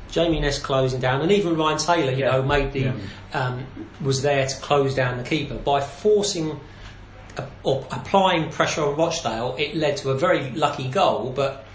Jamie 0.10 0.40
Ness 0.40 0.58
closing 0.58 1.02
down, 1.02 1.20
and 1.22 1.34
even 1.34 1.58
Ryan 1.58 1.78
Taylor, 1.78 2.12
you 2.12 2.20
Yeah. 2.20 2.32
know, 2.32 2.44
made 2.44 2.72
the 2.72 2.94
um, 3.34 3.66
was 4.00 4.22
there 4.22 4.48
to 4.48 4.56
close 4.62 4.96
down 4.96 5.18
the 5.18 5.24
keeper 5.26 5.56
by 5.56 5.82
forcing 5.82 6.62
or 7.64 7.86
applying 7.92 8.50
pressure 8.52 8.82
on 8.84 8.96
Rochdale. 8.96 9.56
It 9.58 9.76
led 9.76 9.98
to 9.98 10.10
a 10.12 10.16
very 10.18 10.52
lucky 10.52 10.90
goal, 10.90 11.32
but 11.36 11.66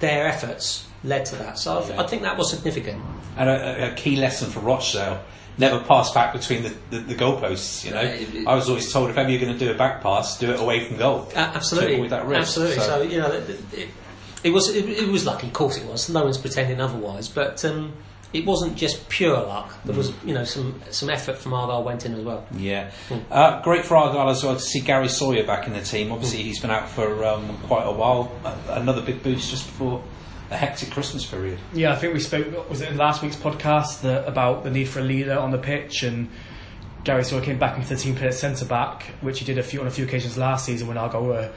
their 0.00 0.26
efforts 0.26 0.86
led 1.04 1.26
to 1.26 1.36
that. 1.36 1.58
So 1.58 1.78
I, 1.78 1.82
th- 1.82 1.98
I 1.98 2.06
think 2.06 2.22
that 2.22 2.36
was 2.38 2.50
significant. 2.50 3.02
And 3.36 3.48
a, 3.48 3.92
a- 3.92 3.94
key 3.94 4.16
lesson 4.16 4.50
for 4.50 4.60
Rochdale: 4.60 5.20
never 5.58 5.80
pass 5.84 6.12
back 6.12 6.32
between 6.32 6.62
the, 6.64 6.74
the, 6.90 6.98
the 6.98 7.14
goalposts. 7.14 7.84
You 7.84 7.92
know, 7.92 8.00
it- 8.00 8.46
I 8.46 8.54
was 8.54 8.68
always 8.68 8.92
told 8.92 9.10
if 9.10 9.16
ever 9.18 9.30
you're 9.30 9.40
going 9.40 9.52
to 9.52 9.58
do 9.58 9.70
a 9.70 9.74
back 9.74 10.02
pass, 10.02 10.38
do 10.38 10.50
it 10.52 10.60
away 10.60 10.84
from 10.86 10.98
goal. 10.98 11.28
Uh, 11.34 11.38
absolutely, 11.54 11.94
avoid 11.94 12.10
that 12.10 12.26
risk. 12.26 12.40
absolutely. 12.40 12.76
So, 12.76 12.82
So- 12.82 13.02
you 13.02 13.18
know, 13.18 13.30
it, 13.32 13.50
it, 13.72 13.88
it 14.44 14.50
was 14.50 14.68
it, 14.74 14.88
it 14.88 15.08
was 15.08 15.24
lucky, 15.24 15.46
of 15.48 15.52
course 15.52 15.76
it 15.78 15.86
was. 15.86 16.08
No 16.08 16.24
one's 16.24 16.38
pretending 16.38 16.80
otherwise, 16.80 17.28
but 17.28 17.64
um, 17.64 17.92
it 18.32 18.46
wasn't 18.46 18.76
just 18.76 19.08
pure 19.08 19.36
luck. 19.36 19.72
There 19.84 19.94
was 19.94 20.12
you 20.24 20.34
know 20.34 20.44
some 20.44 20.80
some 20.90 21.10
effort 21.10 21.38
from 21.38 21.52
Argyle 21.52 21.84
went 21.84 22.06
in 22.06 22.14
as 22.14 22.24
well. 22.24 22.46
Yeah, 22.56 22.90
uh, 23.30 23.60
great 23.62 23.84
for 23.84 23.96
Argyle 23.96 24.30
as 24.30 24.42
well 24.42 24.54
to 24.54 24.60
see 24.60 24.80
Gary 24.80 25.08
Sawyer 25.08 25.44
back 25.44 25.66
in 25.66 25.72
the 25.72 25.82
team. 25.82 26.12
Obviously, 26.12 26.42
he's 26.42 26.60
been 26.60 26.70
out 26.70 26.88
for 26.88 27.24
um, 27.24 27.58
quite 27.64 27.84
a 27.84 27.92
while. 27.92 28.32
Uh, 28.44 28.56
another 28.68 29.02
big 29.02 29.22
boost 29.22 29.50
just 29.50 29.66
before 29.66 30.02
a 30.50 30.56
hectic 30.56 30.90
Christmas 30.90 31.24
period. 31.24 31.58
Yeah, 31.74 31.92
I 31.92 31.96
think 31.96 32.14
we 32.14 32.20
spoke. 32.20 32.68
Was 32.68 32.80
it 32.80 32.90
in 32.90 32.96
last 32.96 33.22
week's 33.22 33.36
podcast 33.36 34.02
that, 34.02 34.26
about 34.26 34.64
the 34.64 34.70
need 34.70 34.88
for 34.88 35.00
a 35.00 35.04
leader 35.04 35.38
on 35.38 35.50
the 35.50 35.58
pitch 35.58 36.02
and. 36.02 36.28
Gary 37.04 37.24
Sawyer 37.24 37.40
came 37.40 37.58
back 37.58 37.76
into 37.76 37.88
the 37.88 37.96
team, 37.96 38.14
played 38.14 38.28
at 38.28 38.34
centre 38.34 38.64
back, 38.64 39.06
which 39.22 39.40
he 39.40 39.44
did 39.44 39.58
a 39.58 39.62
few 39.64 39.80
on 39.80 39.88
a 39.88 39.90
few 39.90 40.04
occasions 40.04 40.38
last 40.38 40.66
season 40.66 40.86
when 40.86 40.96
Argyle 40.96 41.24
were 41.24 41.50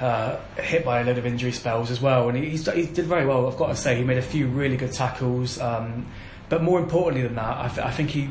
uh, 0.00 0.38
hit 0.56 0.84
by 0.84 1.00
a 1.00 1.04
load 1.04 1.18
of 1.18 1.26
injury 1.26 1.52
spells 1.52 1.90
as 1.90 2.00
well, 2.00 2.28
and 2.28 2.36
he, 2.36 2.56
he 2.56 2.86
did 2.86 3.06
very 3.06 3.26
well. 3.26 3.46
I've 3.46 3.56
got 3.56 3.68
to 3.68 3.76
say, 3.76 3.96
he 3.96 4.04
made 4.04 4.18
a 4.18 4.22
few 4.22 4.48
really 4.48 4.76
good 4.76 4.92
tackles. 4.92 5.60
Um, 5.60 6.06
but 6.48 6.62
more 6.62 6.78
importantly 6.78 7.22
than 7.22 7.36
that, 7.36 7.58
I, 7.64 7.68
th- 7.68 7.86
I 7.86 7.90
think 7.90 8.10
he 8.10 8.28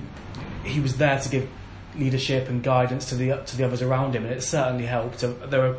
he 0.63 0.79
was 0.79 0.98
there 0.98 1.20
to 1.20 1.29
give 1.29 1.50
leadership 1.96 2.48
and 2.50 2.63
guidance 2.63 3.10
to 3.10 3.15
the 3.15 3.41
to 3.46 3.58
the 3.58 3.63
others 3.63 3.82
around 3.82 4.15
him, 4.15 4.24
and 4.25 4.34
it 4.34 4.41
certainly 4.41 4.86
helped. 4.86 5.24
Uh, 5.24 5.34
there 5.48 5.62
were 5.62 5.77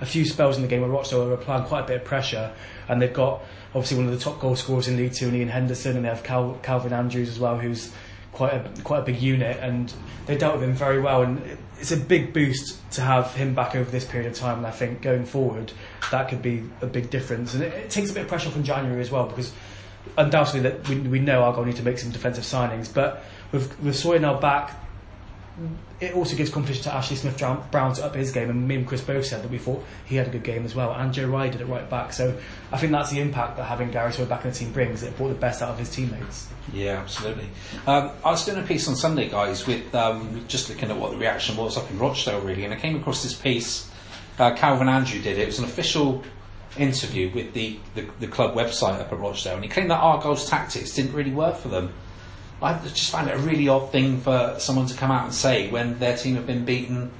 a 0.00 0.06
few 0.06 0.24
spells 0.24 0.56
in 0.56 0.62
the 0.62 0.68
game 0.68 0.80
where 0.80 0.90
Rochdale 0.90 1.26
were 1.26 1.34
applying 1.34 1.64
quite 1.64 1.84
a 1.84 1.86
bit 1.86 1.96
of 1.98 2.04
pressure, 2.04 2.52
and 2.88 3.00
they've 3.00 3.12
got 3.12 3.42
obviously 3.74 3.96
one 3.96 4.06
of 4.06 4.12
the 4.12 4.18
top 4.18 4.40
goal 4.40 4.56
scorers 4.56 4.88
in 4.88 4.96
League 4.96 5.12
Two, 5.12 5.32
Ian 5.32 5.48
Henderson, 5.48 5.96
and 5.96 6.04
they 6.04 6.08
have 6.08 6.22
Cal- 6.22 6.58
Calvin 6.62 6.92
Andrews 6.92 7.28
as 7.28 7.38
well, 7.38 7.58
who's 7.58 7.92
quite 8.32 8.52
a 8.54 8.82
quite 8.82 9.00
a 9.00 9.04
big 9.04 9.20
unit, 9.22 9.56
and 9.60 9.92
they 10.26 10.36
dealt 10.36 10.54
with 10.54 10.64
him 10.64 10.74
very 10.74 11.00
well. 11.00 11.22
And 11.22 11.58
it's 11.82 11.90
a 11.90 11.96
big 11.96 12.32
boost 12.32 12.78
to 12.92 13.00
have 13.00 13.34
him 13.34 13.54
back 13.54 13.74
over 13.74 13.90
this 13.90 14.04
period 14.04 14.30
of 14.30 14.38
time. 14.38 14.58
And 14.58 14.66
I 14.66 14.70
think 14.70 15.02
going 15.02 15.24
forward, 15.24 15.72
that 16.12 16.28
could 16.28 16.40
be 16.40 16.62
a 16.80 16.86
big 16.86 17.10
difference. 17.10 17.54
And 17.54 17.64
it, 17.64 17.72
it 17.74 17.90
takes 17.90 18.08
a 18.12 18.14
bit 18.14 18.22
of 18.22 18.28
pressure 18.28 18.50
from 18.50 18.62
January 18.62 19.00
as 19.00 19.10
well, 19.10 19.26
because 19.26 19.52
undoubtedly 20.16 20.60
that 20.60 20.88
we, 20.88 21.00
we 21.00 21.18
know 21.18 21.42
Argyle 21.42 21.64
need 21.64 21.74
to 21.76 21.82
make 21.82 21.98
some 21.98 22.12
defensive 22.12 22.44
signings. 22.44 22.92
But 22.92 23.24
with 23.50 23.78
with 23.80 23.96
Sawyer 23.96 24.20
now 24.20 24.38
back, 24.38 24.78
it 26.00 26.14
also 26.14 26.36
gives 26.36 26.50
competition 26.50 26.84
to 26.84 26.94
Ashley 26.94 27.16
Smith 27.16 27.38
Brown 27.70 27.94
to 27.94 28.04
up 28.04 28.14
his 28.14 28.32
game. 28.32 28.50
And 28.50 28.66
me 28.66 28.76
and 28.76 28.86
Chris 28.86 29.02
both 29.02 29.26
said 29.26 29.42
that 29.42 29.50
we 29.50 29.58
thought 29.58 29.84
he 30.06 30.16
had 30.16 30.26
a 30.26 30.30
good 30.30 30.42
game 30.42 30.64
as 30.64 30.74
well. 30.74 30.92
And 30.92 31.12
Joe 31.12 31.28
Rye 31.28 31.48
did 31.48 31.60
it 31.60 31.66
right 31.66 31.88
back. 31.88 32.12
So 32.12 32.38
I 32.72 32.78
think 32.78 32.92
that's 32.92 33.10
the 33.10 33.20
impact 33.20 33.58
that 33.58 33.64
having 33.64 33.90
Gary 33.90 34.12
Sawyer 34.12 34.26
back 34.26 34.44
in 34.44 34.50
the 34.50 34.56
team 34.56 34.72
brings. 34.72 35.02
It 35.02 35.16
brought 35.16 35.28
the 35.28 35.34
best 35.34 35.62
out 35.62 35.70
of 35.70 35.78
his 35.78 35.90
teammates. 35.90 36.48
Yeah, 36.72 37.00
absolutely. 37.00 37.48
Um, 37.86 38.10
I 38.24 38.30
was 38.30 38.44
doing 38.44 38.62
a 38.62 38.66
piece 38.66 38.88
on 38.88 38.96
Sunday, 38.96 39.28
guys, 39.28 39.66
with 39.66 39.94
um, 39.94 40.44
just 40.48 40.70
looking 40.70 40.90
at 40.90 40.96
what 40.96 41.10
the 41.10 41.18
reaction 41.18 41.56
was 41.56 41.76
up 41.76 41.90
in 41.90 41.98
Rochdale, 41.98 42.40
really, 42.40 42.64
and 42.64 42.72
I 42.72 42.76
came 42.76 42.96
across 42.96 43.22
this 43.22 43.34
piece. 43.34 43.90
Uh, 44.38 44.54
Calvin 44.54 44.88
Andrew 44.88 45.20
did 45.20 45.38
it. 45.38 45.42
It 45.42 45.46
was 45.46 45.58
an 45.58 45.66
official 45.66 46.24
interview 46.78 47.30
with 47.34 47.52
the, 47.52 47.78
the, 47.94 48.06
the 48.20 48.26
club 48.26 48.54
website 48.54 48.98
up 49.00 49.12
at 49.12 49.18
Rochdale, 49.18 49.56
and 49.56 49.64
he 49.64 49.68
claimed 49.68 49.90
that 49.90 50.00
Argyle's 50.00 50.48
tactics 50.48 50.94
didn't 50.94 51.12
really 51.12 51.32
work 51.32 51.56
for 51.56 51.68
them. 51.68 51.92
I 52.62 52.78
just 52.88 53.10
find 53.10 53.28
it 53.28 53.34
a 53.34 53.38
really 53.38 53.68
odd 53.68 53.90
thing 53.90 54.20
for 54.20 54.56
someone 54.58 54.86
to 54.86 54.96
come 54.96 55.10
out 55.10 55.24
and 55.24 55.34
say 55.34 55.70
when 55.70 55.98
their 55.98 56.16
team 56.16 56.36
have 56.36 56.46
been 56.46 56.64
beaten. 56.64 57.10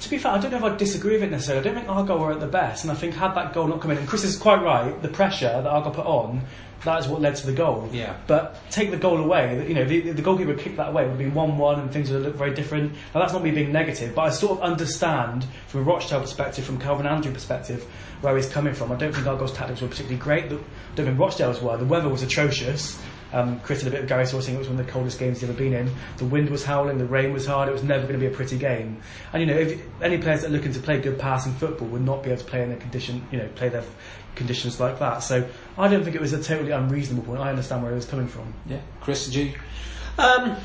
To 0.00 0.08
be 0.08 0.16
fair, 0.16 0.32
I 0.32 0.38
don't 0.38 0.50
know 0.50 0.56
if 0.56 0.64
I 0.64 0.76
disagree 0.76 1.12
with 1.12 1.24
it 1.24 1.30
necessarily. 1.30 1.60
I 1.60 1.72
don't 1.72 1.82
think 1.82 1.94
Argyle 1.94 2.18
were 2.18 2.32
at 2.32 2.40
the 2.40 2.46
best, 2.46 2.84
and 2.84 2.90
I 2.90 2.94
think 2.94 3.14
had 3.14 3.34
that 3.34 3.52
goal 3.52 3.66
not 3.66 3.80
come 3.80 3.90
in, 3.90 3.98
and 3.98 4.08
Chris 4.08 4.24
is 4.24 4.36
quite 4.36 4.62
right. 4.62 5.00
The 5.02 5.08
pressure 5.08 5.60
that 5.62 5.66
Argyle 5.66 5.92
put 5.92 6.06
on, 6.06 6.40
that 6.84 7.00
is 7.00 7.06
what 7.06 7.20
led 7.20 7.36
to 7.36 7.46
the 7.46 7.52
goal. 7.52 7.86
Yeah. 7.92 8.16
But 8.26 8.56
take 8.70 8.90
the 8.90 8.96
goal 8.96 9.18
away. 9.18 9.68
You 9.68 9.74
know, 9.74 9.84
the, 9.84 10.12
the 10.12 10.22
goalkeeper 10.22 10.54
kicked 10.54 10.78
that 10.78 10.88
away. 10.88 11.02
It 11.02 11.08
would 11.08 11.10
have 11.10 11.18
been 11.18 11.34
one-one, 11.34 11.80
and 11.80 11.92
things 11.92 12.10
would 12.10 12.16
have 12.16 12.24
looked 12.24 12.38
very 12.38 12.54
different. 12.54 12.94
Now 13.14 13.20
that's 13.20 13.34
not 13.34 13.42
me 13.42 13.50
being 13.50 13.72
negative, 13.72 14.14
but 14.14 14.22
I 14.22 14.30
sort 14.30 14.52
of 14.52 14.62
understand 14.62 15.44
from 15.68 15.80
a 15.80 15.82
Rochdale 15.82 16.22
perspective, 16.22 16.64
from 16.64 16.80
Calvin 16.80 17.06
Andrew 17.06 17.32
perspective, 17.32 17.86
where 18.22 18.34
he's 18.34 18.48
coming 18.48 18.72
from. 18.72 18.90
I 18.90 18.96
don't 18.96 19.14
think 19.14 19.26
Argyle's 19.26 19.52
tactics 19.52 19.82
were 19.82 19.88
particularly 19.88 20.18
great. 20.20 20.46
I 20.46 20.58
don't 20.94 21.06
think 21.06 21.18
Rochdale's 21.18 21.60
were. 21.60 21.76
The 21.76 21.84
weather 21.84 22.08
was 22.08 22.22
atrocious. 22.22 22.98
Um, 23.32 23.60
Chris 23.60 23.80
did 23.80 23.88
a 23.88 23.90
bit 23.90 24.00
of 24.02 24.08
Gary 24.08 24.26
Sawyer 24.26 24.42
saying 24.42 24.56
it 24.56 24.58
was 24.58 24.68
one 24.68 24.78
of 24.78 24.86
the 24.86 24.90
coldest 24.90 25.18
games 25.18 25.40
he's 25.40 25.48
ever 25.48 25.56
been 25.56 25.72
in. 25.72 25.90
The 26.16 26.24
wind 26.24 26.50
was 26.50 26.64
howling, 26.64 26.98
the 26.98 27.06
rain 27.06 27.32
was 27.32 27.46
hard. 27.46 27.68
It 27.68 27.72
was 27.72 27.82
never 27.82 28.02
going 28.02 28.18
to 28.18 28.20
be 28.20 28.26
a 28.26 28.36
pretty 28.36 28.58
game. 28.58 29.00
And 29.32 29.40
you 29.40 29.46
know, 29.46 29.58
if 29.58 29.80
any 30.02 30.18
players 30.18 30.42
that 30.42 30.48
are 30.48 30.52
looking 30.52 30.72
to 30.72 30.80
play 30.80 31.00
good 31.00 31.18
passing 31.18 31.52
football 31.54 31.88
would 31.88 32.02
not 32.02 32.22
be 32.22 32.30
able 32.30 32.40
to 32.40 32.46
play 32.46 32.62
in 32.62 32.72
a 32.72 32.76
condition, 32.76 33.26
you 33.30 33.38
know, 33.38 33.48
play 33.54 33.68
their 33.68 33.84
conditions 34.34 34.80
like 34.80 34.98
that. 34.98 35.18
So 35.18 35.48
I 35.78 35.88
don't 35.88 36.02
think 36.02 36.16
it 36.16 36.20
was 36.20 36.32
a 36.32 36.42
totally 36.42 36.72
unreasonable 36.72 37.24
point. 37.24 37.40
I 37.40 37.50
understand 37.50 37.82
where 37.82 37.92
he 37.92 37.96
was 37.96 38.06
coming 38.06 38.28
from. 38.28 38.52
Yeah, 38.66 38.80
Chris, 39.00 39.26
did 39.26 39.34
you? 39.34 39.52
Um, 40.18 40.56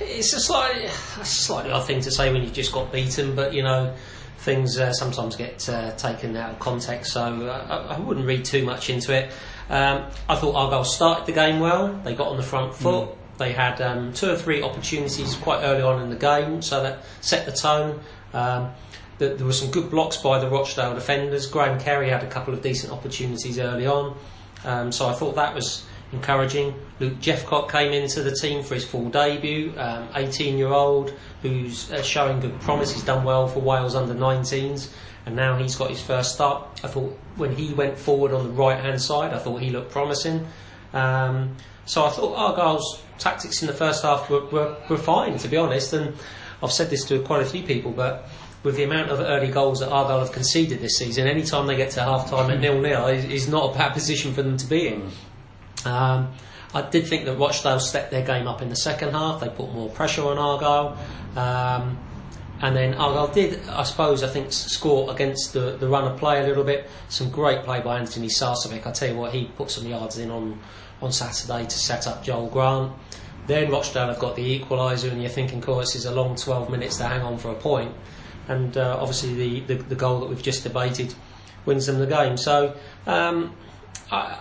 it's 0.00 0.32
a 0.32 0.40
slightly, 0.40 0.84
a 0.84 1.24
slightly 1.24 1.70
odd 1.72 1.86
thing 1.86 2.00
to 2.02 2.10
say 2.10 2.32
when 2.32 2.42
you 2.42 2.50
just 2.50 2.72
got 2.72 2.92
beaten, 2.92 3.34
but 3.34 3.52
you 3.52 3.62
know, 3.62 3.94
things 4.38 4.78
uh, 4.78 4.92
sometimes 4.92 5.36
get 5.36 5.68
uh, 5.68 5.92
taken 5.96 6.36
out 6.36 6.50
of 6.50 6.58
context, 6.58 7.12
so 7.12 7.22
uh, 7.22 7.86
I, 7.90 7.96
I 7.96 7.98
wouldn't 8.00 8.26
read 8.26 8.44
too 8.44 8.64
much 8.64 8.88
into 8.88 9.14
it. 9.14 9.32
Um, 9.70 10.06
I 10.28 10.34
thought 10.34 10.56
Argyle 10.56 10.84
started 10.84 11.26
the 11.26 11.32
game 11.32 11.60
well. 11.60 11.98
They 12.04 12.14
got 12.14 12.28
on 12.28 12.36
the 12.36 12.42
front 12.42 12.74
foot. 12.74 13.10
They 13.38 13.52
had 13.52 13.80
um, 13.80 14.12
two 14.12 14.30
or 14.30 14.36
three 14.36 14.62
opportunities 14.62 15.34
quite 15.36 15.62
early 15.62 15.80
on 15.80 16.02
in 16.02 16.10
the 16.10 16.16
game, 16.16 16.60
so 16.60 16.82
that 16.82 17.04
set 17.22 17.46
the 17.46 17.52
tone. 17.52 18.00
Um, 18.34 18.72
th- 19.18 19.38
there 19.38 19.46
were 19.46 19.52
some 19.52 19.70
good 19.70 19.90
blocks 19.90 20.18
by 20.18 20.38
the 20.38 20.48
Rochdale 20.48 20.94
defenders. 20.94 21.46
Graham 21.46 21.80
Carey 21.80 22.10
had 22.10 22.22
a 22.22 22.26
couple 22.26 22.52
of 22.52 22.62
decent 22.62 22.92
opportunities 22.92 23.58
early 23.58 23.86
on, 23.86 24.18
um, 24.64 24.92
so 24.92 25.08
I 25.08 25.14
thought 25.14 25.36
that 25.36 25.54
was 25.54 25.86
encouraging. 26.12 26.74
Luke 26.98 27.14
Jephcott 27.20 27.70
came 27.70 27.92
into 27.92 28.22
the 28.22 28.32
team 28.32 28.62
for 28.62 28.74
his 28.74 28.84
full 28.84 29.08
debut, 29.08 29.72
um, 29.76 30.08
18 30.14 30.58
year 30.58 30.68
old 30.68 31.14
who's 31.42 31.90
uh, 31.92 32.02
showing 32.02 32.40
good 32.40 32.60
promise. 32.60 32.92
He's 32.92 33.04
done 33.04 33.24
well 33.24 33.46
for 33.46 33.60
Wales 33.60 33.94
under 33.94 34.14
19s, 34.14 34.90
and 35.26 35.36
now 35.36 35.56
he's 35.56 35.76
got 35.76 35.90
his 35.90 36.02
first 36.02 36.34
start. 36.34 36.80
I 36.82 36.88
thought 36.88 37.18
when 37.36 37.54
he 37.54 37.72
went 37.74 37.98
forward 37.98 38.32
on 38.32 38.44
the 38.44 38.52
right 38.52 38.78
hand 38.78 39.00
side, 39.00 39.32
I 39.32 39.38
thought 39.38 39.60
he 39.60 39.70
looked 39.70 39.90
promising. 39.90 40.46
Um, 40.92 41.56
so 41.84 42.04
I 42.04 42.10
thought 42.10 42.36
Argyle's 42.36 43.02
tactics 43.18 43.62
in 43.62 43.66
the 43.66 43.74
first 43.74 44.02
half 44.02 44.30
were, 44.30 44.46
were, 44.46 44.76
were 44.88 44.96
fine, 44.96 45.38
to 45.38 45.48
be 45.48 45.56
honest. 45.56 45.92
And 45.92 46.14
I've 46.62 46.72
said 46.72 46.90
this 46.90 47.04
to 47.06 47.20
quite 47.22 47.42
a 47.42 47.46
few 47.46 47.62
people, 47.62 47.92
but 47.92 48.28
with 48.62 48.76
the 48.76 48.84
amount 48.84 49.10
of 49.10 49.20
early 49.20 49.48
goals 49.48 49.80
that 49.80 49.90
Argyle 49.90 50.20
have 50.20 50.32
conceded 50.32 50.80
this 50.80 50.98
season, 50.98 51.26
any 51.26 51.42
time 51.42 51.66
they 51.66 51.76
get 51.76 51.90
to 51.92 52.02
half 52.02 52.30
time 52.30 52.50
at 52.50 52.60
nil 52.60 52.80
nil 52.80 53.06
is, 53.06 53.24
is 53.24 53.48
not 53.48 53.74
a 53.74 53.78
bad 53.78 53.92
position 53.92 54.32
for 54.32 54.42
them 54.42 54.56
to 54.56 54.66
be 54.66 54.88
in. 54.88 55.10
Um, 55.84 56.32
I 56.72 56.82
did 56.82 57.06
think 57.06 57.24
that 57.24 57.36
Rochdale 57.36 57.80
stepped 57.80 58.10
their 58.10 58.24
game 58.24 58.46
up 58.46 58.62
in 58.62 58.68
the 58.68 58.76
second 58.76 59.12
half. 59.12 59.40
They 59.40 59.48
put 59.48 59.72
more 59.72 59.88
pressure 59.88 60.22
on 60.22 60.38
Argyle. 60.38 60.98
Um, 61.36 61.98
and 62.62 62.76
then 62.76 62.94
Argyle 62.94 63.28
did, 63.28 63.66
I 63.68 63.84
suppose, 63.84 64.22
I 64.22 64.28
think, 64.28 64.52
score 64.52 65.10
against 65.10 65.54
the, 65.54 65.76
the 65.78 65.88
run 65.88 66.04
of 66.10 66.18
play 66.18 66.42
a 66.44 66.46
little 66.46 66.64
bit. 66.64 66.90
Some 67.08 67.30
great 67.30 67.64
play 67.64 67.80
by 67.80 67.98
Antoni 67.98 68.26
Sarcevic. 68.26 68.86
I 68.86 68.92
tell 68.92 69.08
you 69.08 69.16
what, 69.16 69.32
he 69.32 69.46
put 69.56 69.70
some 69.70 69.86
yards 69.86 70.18
in 70.18 70.30
on, 70.30 70.60
on 71.00 71.10
Saturday 71.10 71.64
to 71.64 71.78
set 71.78 72.06
up 72.06 72.22
Joel 72.22 72.48
Grant. 72.48 72.92
Then 73.46 73.70
Rochdale 73.70 74.08
have 74.08 74.18
got 74.18 74.36
the 74.36 74.60
equaliser, 74.60 75.10
and 75.10 75.22
you're 75.22 75.30
thinking, 75.30 75.58
of 75.58 75.64
course, 75.64 75.94
this 75.94 76.02
is 76.02 76.04
a 76.04 76.14
long 76.14 76.36
12 76.36 76.70
minutes 76.70 76.98
to 76.98 77.04
hang 77.04 77.22
on 77.22 77.38
for 77.38 77.50
a 77.50 77.54
point. 77.54 77.94
And 78.48 78.76
uh, 78.76 78.98
obviously, 79.00 79.34
the, 79.34 79.74
the, 79.74 79.82
the 79.82 79.94
goal 79.94 80.20
that 80.20 80.28
we've 80.28 80.42
just 80.42 80.62
debated 80.62 81.14
wins 81.64 81.86
them 81.86 81.98
the 81.98 82.06
game. 82.06 82.36
So, 82.36 82.76
um, 83.06 83.56
I, 84.12 84.36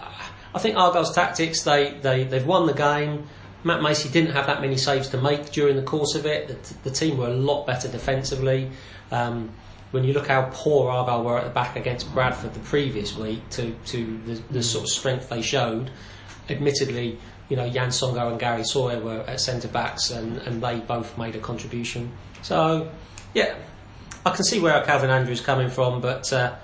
I 0.54 0.60
think 0.60 0.76
Argyle's 0.76 1.16
tactics, 1.16 1.64
they, 1.64 1.92
they, 2.02 2.26
they've 2.26 2.46
won 2.46 2.66
the 2.66 2.74
game. 2.74 3.28
Matt 3.64 3.82
Macey 3.82 4.10
didn't 4.10 4.32
have 4.32 4.48
that 4.48 4.62
many 4.62 4.78
saves 4.78 5.10
to 5.10 5.22
make 5.22 5.52
during 5.52 5.76
the 5.76 5.82
course 5.82 6.16
of 6.16 6.26
it. 6.26 6.48
The, 6.48 6.90
the 6.90 6.92
team 6.92 7.18
were 7.18 7.28
a 7.28 7.34
lot 7.34 7.66
better 7.68 7.88
defensively. 7.88 8.72
Um, 9.12 9.52
when 9.92 10.04
you 10.04 10.14
look 10.14 10.28
how 10.28 10.50
poor 10.54 10.92
Argyle 10.92 11.24
were 11.24 11.40
at 11.40 11.46
the 11.46 11.50
back 11.50 11.76
against 11.76 12.14
Bradford 12.14 12.54
the 12.54 12.60
previous 12.60 13.18
week 13.18 13.50
to, 13.52 13.76
to 13.88 14.20
the, 14.26 14.34
the 14.52 14.64
sort 14.64 14.84
of 14.84 14.90
strength 14.90 15.30
they 15.30 15.42
showed, 15.42 15.90
admittedly, 16.48 17.18
you 17.50 17.58
know, 17.58 17.66
Yann 17.66 17.90
Songo'o 17.90 18.30
and 18.30 18.40
Gary 18.40 18.64
Sawyer 18.64 19.00
were 19.00 19.22
at 19.22 19.42
centre 19.42 19.68
backs 19.68 20.12
and, 20.12 20.38
and 20.40 20.62
they 20.62 20.80
both 20.80 21.18
made 21.18 21.36
a 21.36 21.40
contribution. 21.40 22.12
So, 22.44 22.90
yeah, 23.34 23.56
I 24.26 24.30
can 24.30 24.44
see 24.44 24.60
where 24.60 24.82
Calvin 24.86 25.10
Andrews 25.10 25.40
is 25.40 25.46
coming 25.46 25.70
from, 25.70 26.02
but, 26.02 26.32
uh, 26.32 26.56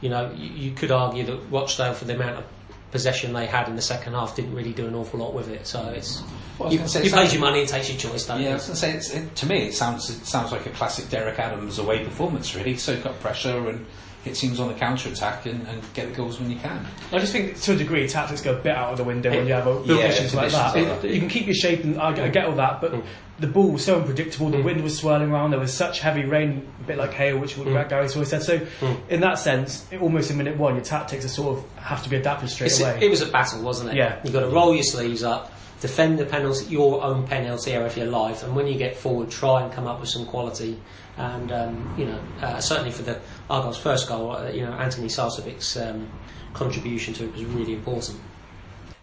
you 0.00 0.08
know, 0.08 0.30
you, 0.34 0.48
you 0.48 0.70
could 0.70 0.92
argue 0.92 1.24
that 1.24 1.36
Rochdale, 1.50 1.94
for 1.94 2.04
the 2.04 2.14
amount 2.14 2.38
of 2.38 2.44
possession 2.90 3.32
they 3.32 3.46
had 3.46 3.68
in 3.68 3.76
the 3.76 3.82
second 3.82 4.14
half, 4.14 4.36
didn't 4.36 4.54
really 4.54 4.72
do 4.72 4.86
an 4.86 4.94
awful 4.94 5.20
lot 5.20 5.34
with 5.34 5.48
it. 5.48 5.66
So 5.66 5.80
mm. 5.80 5.92
it's 5.94 6.22
Well, 6.58 6.72
you, 6.72 6.86
say, 6.88 7.02
you 7.02 7.10
it 7.10 7.14
pays 7.14 7.32
your 7.32 7.40
money 7.40 7.60
and 7.60 7.68
takes 7.68 7.88
your 7.88 7.98
choice, 7.98 8.26
don't 8.26 8.40
Yeah, 8.40 8.50
I 8.50 8.54
was 8.54 8.66
going 8.66 8.74
to 8.74 8.80
say, 8.80 8.92
it's, 8.92 9.10
it, 9.10 9.36
to 9.36 9.46
me, 9.46 9.68
it 9.68 9.74
sounds 9.74 10.10
it 10.10 10.24
sounds 10.24 10.52
like 10.52 10.66
a 10.66 10.70
classic 10.70 11.08
Derek 11.10 11.38
Adams 11.38 11.78
away 11.78 12.04
performance. 12.04 12.54
Really, 12.54 12.76
soak 12.76 13.06
up 13.06 13.20
pressure 13.20 13.68
and 13.68 13.86
hit 14.28 14.36
teams 14.36 14.60
on 14.60 14.68
the 14.68 14.74
counter 14.74 15.08
attack 15.08 15.46
and, 15.46 15.66
and 15.66 15.82
get 15.94 16.08
the 16.08 16.14
goals 16.14 16.38
when 16.40 16.50
you 16.50 16.58
can. 16.58 16.84
I 17.12 17.18
just 17.18 17.32
think 17.32 17.60
to 17.62 17.72
a 17.72 17.76
degree 17.76 18.06
tactics 18.08 18.40
go 18.40 18.54
a 18.54 18.58
bit 18.58 18.74
out 18.76 18.92
of 18.92 18.98
the 18.98 19.04
window 19.04 19.30
when 19.30 19.46
you 19.46 19.54
have 19.54 19.66
a 19.66 19.80
Yeah, 19.84 20.02
conditions 20.02 20.34
like 20.34 20.52
that. 20.52 20.72
conditions 20.72 21.02
like 21.02 21.04
It- 21.10 21.14
you 21.14 21.20
can 21.20 21.28
keep 21.28 21.46
your 21.46 21.54
shape 21.54 21.84
and 21.84 22.00
I, 22.00 22.24
I 22.24 22.28
get 22.28 22.46
all 22.46 22.54
that, 22.56 22.80
but 22.80 22.94
the 23.40 23.46
ball 23.46 23.70
was 23.70 23.84
so 23.84 23.96
unpredictable. 24.00 24.50
The 24.50 24.60
wind 24.62 24.82
was 24.82 24.98
swirling 24.98 25.30
around. 25.30 25.52
There 25.52 25.60
was 25.60 25.72
such 25.72 26.00
heavy 26.00 26.24
rain, 26.24 26.66
a 26.80 26.82
bit 26.84 26.98
like 26.98 27.12
hail, 27.12 27.38
which 27.38 27.56
what 27.56 27.66
Gary 27.88 28.08
always 28.08 28.28
said. 28.28 28.42
So 28.42 28.66
in 29.08 29.20
that 29.20 29.38
sense, 29.38 29.86
it, 29.92 30.00
almost 30.02 30.30
in 30.30 30.36
minute 30.38 30.56
one, 30.56 30.74
your 30.74 30.84
tactics 30.84 31.24
are 31.24 31.28
sort 31.28 31.58
of 31.58 31.64
have 31.78 32.02
to 32.02 32.10
be 32.10 32.16
adapted 32.16 32.50
straight 32.50 32.72
It's- 32.72 32.80
away. 32.80 32.98
it 33.06 33.10
was 33.10 33.20
a 33.22 33.26
battle, 33.26 33.62
wasn't 33.62 33.90
it? 33.90 33.96
Yeah. 33.96 34.16
You've 34.24 34.32
got 34.32 34.40
to 34.40 34.48
roll 34.48 34.74
your 34.74 34.82
sleeves 34.82 35.22
up, 35.22 35.52
defend 35.80 36.18
the 36.18 36.24
penalty, 36.26 36.64
your 36.66 37.02
own 37.04 37.26
penalty 37.28 37.72
area 37.72 37.88
for 37.88 38.00
your 38.00 38.08
life, 38.08 38.42
and 38.42 38.56
when 38.56 38.66
you 38.66 38.74
get 38.76 38.96
forward, 38.96 39.30
try 39.30 39.62
and 39.62 39.72
come 39.72 39.86
up 39.86 40.00
with 40.00 40.08
some 40.08 40.26
quality. 40.26 40.76
And 41.16 41.50
um, 41.52 41.94
you 41.98 42.06
know, 42.06 42.18
uh, 42.42 42.60
certainly 42.60 42.90
for 42.92 43.02
the, 43.02 43.18
Argyle's 43.50 43.78
first 43.78 44.08
goal, 44.08 44.36
uh, 44.36 44.50
you 44.50 44.62
know, 44.62 44.72
Antoni 44.72 45.10
Sarcevic's 45.10 45.76
um, 45.76 46.08
contribution 46.52 47.14
to 47.14 47.24
it 47.24 47.32
was 47.32 47.44
really 47.44 47.72
important. 47.72 48.20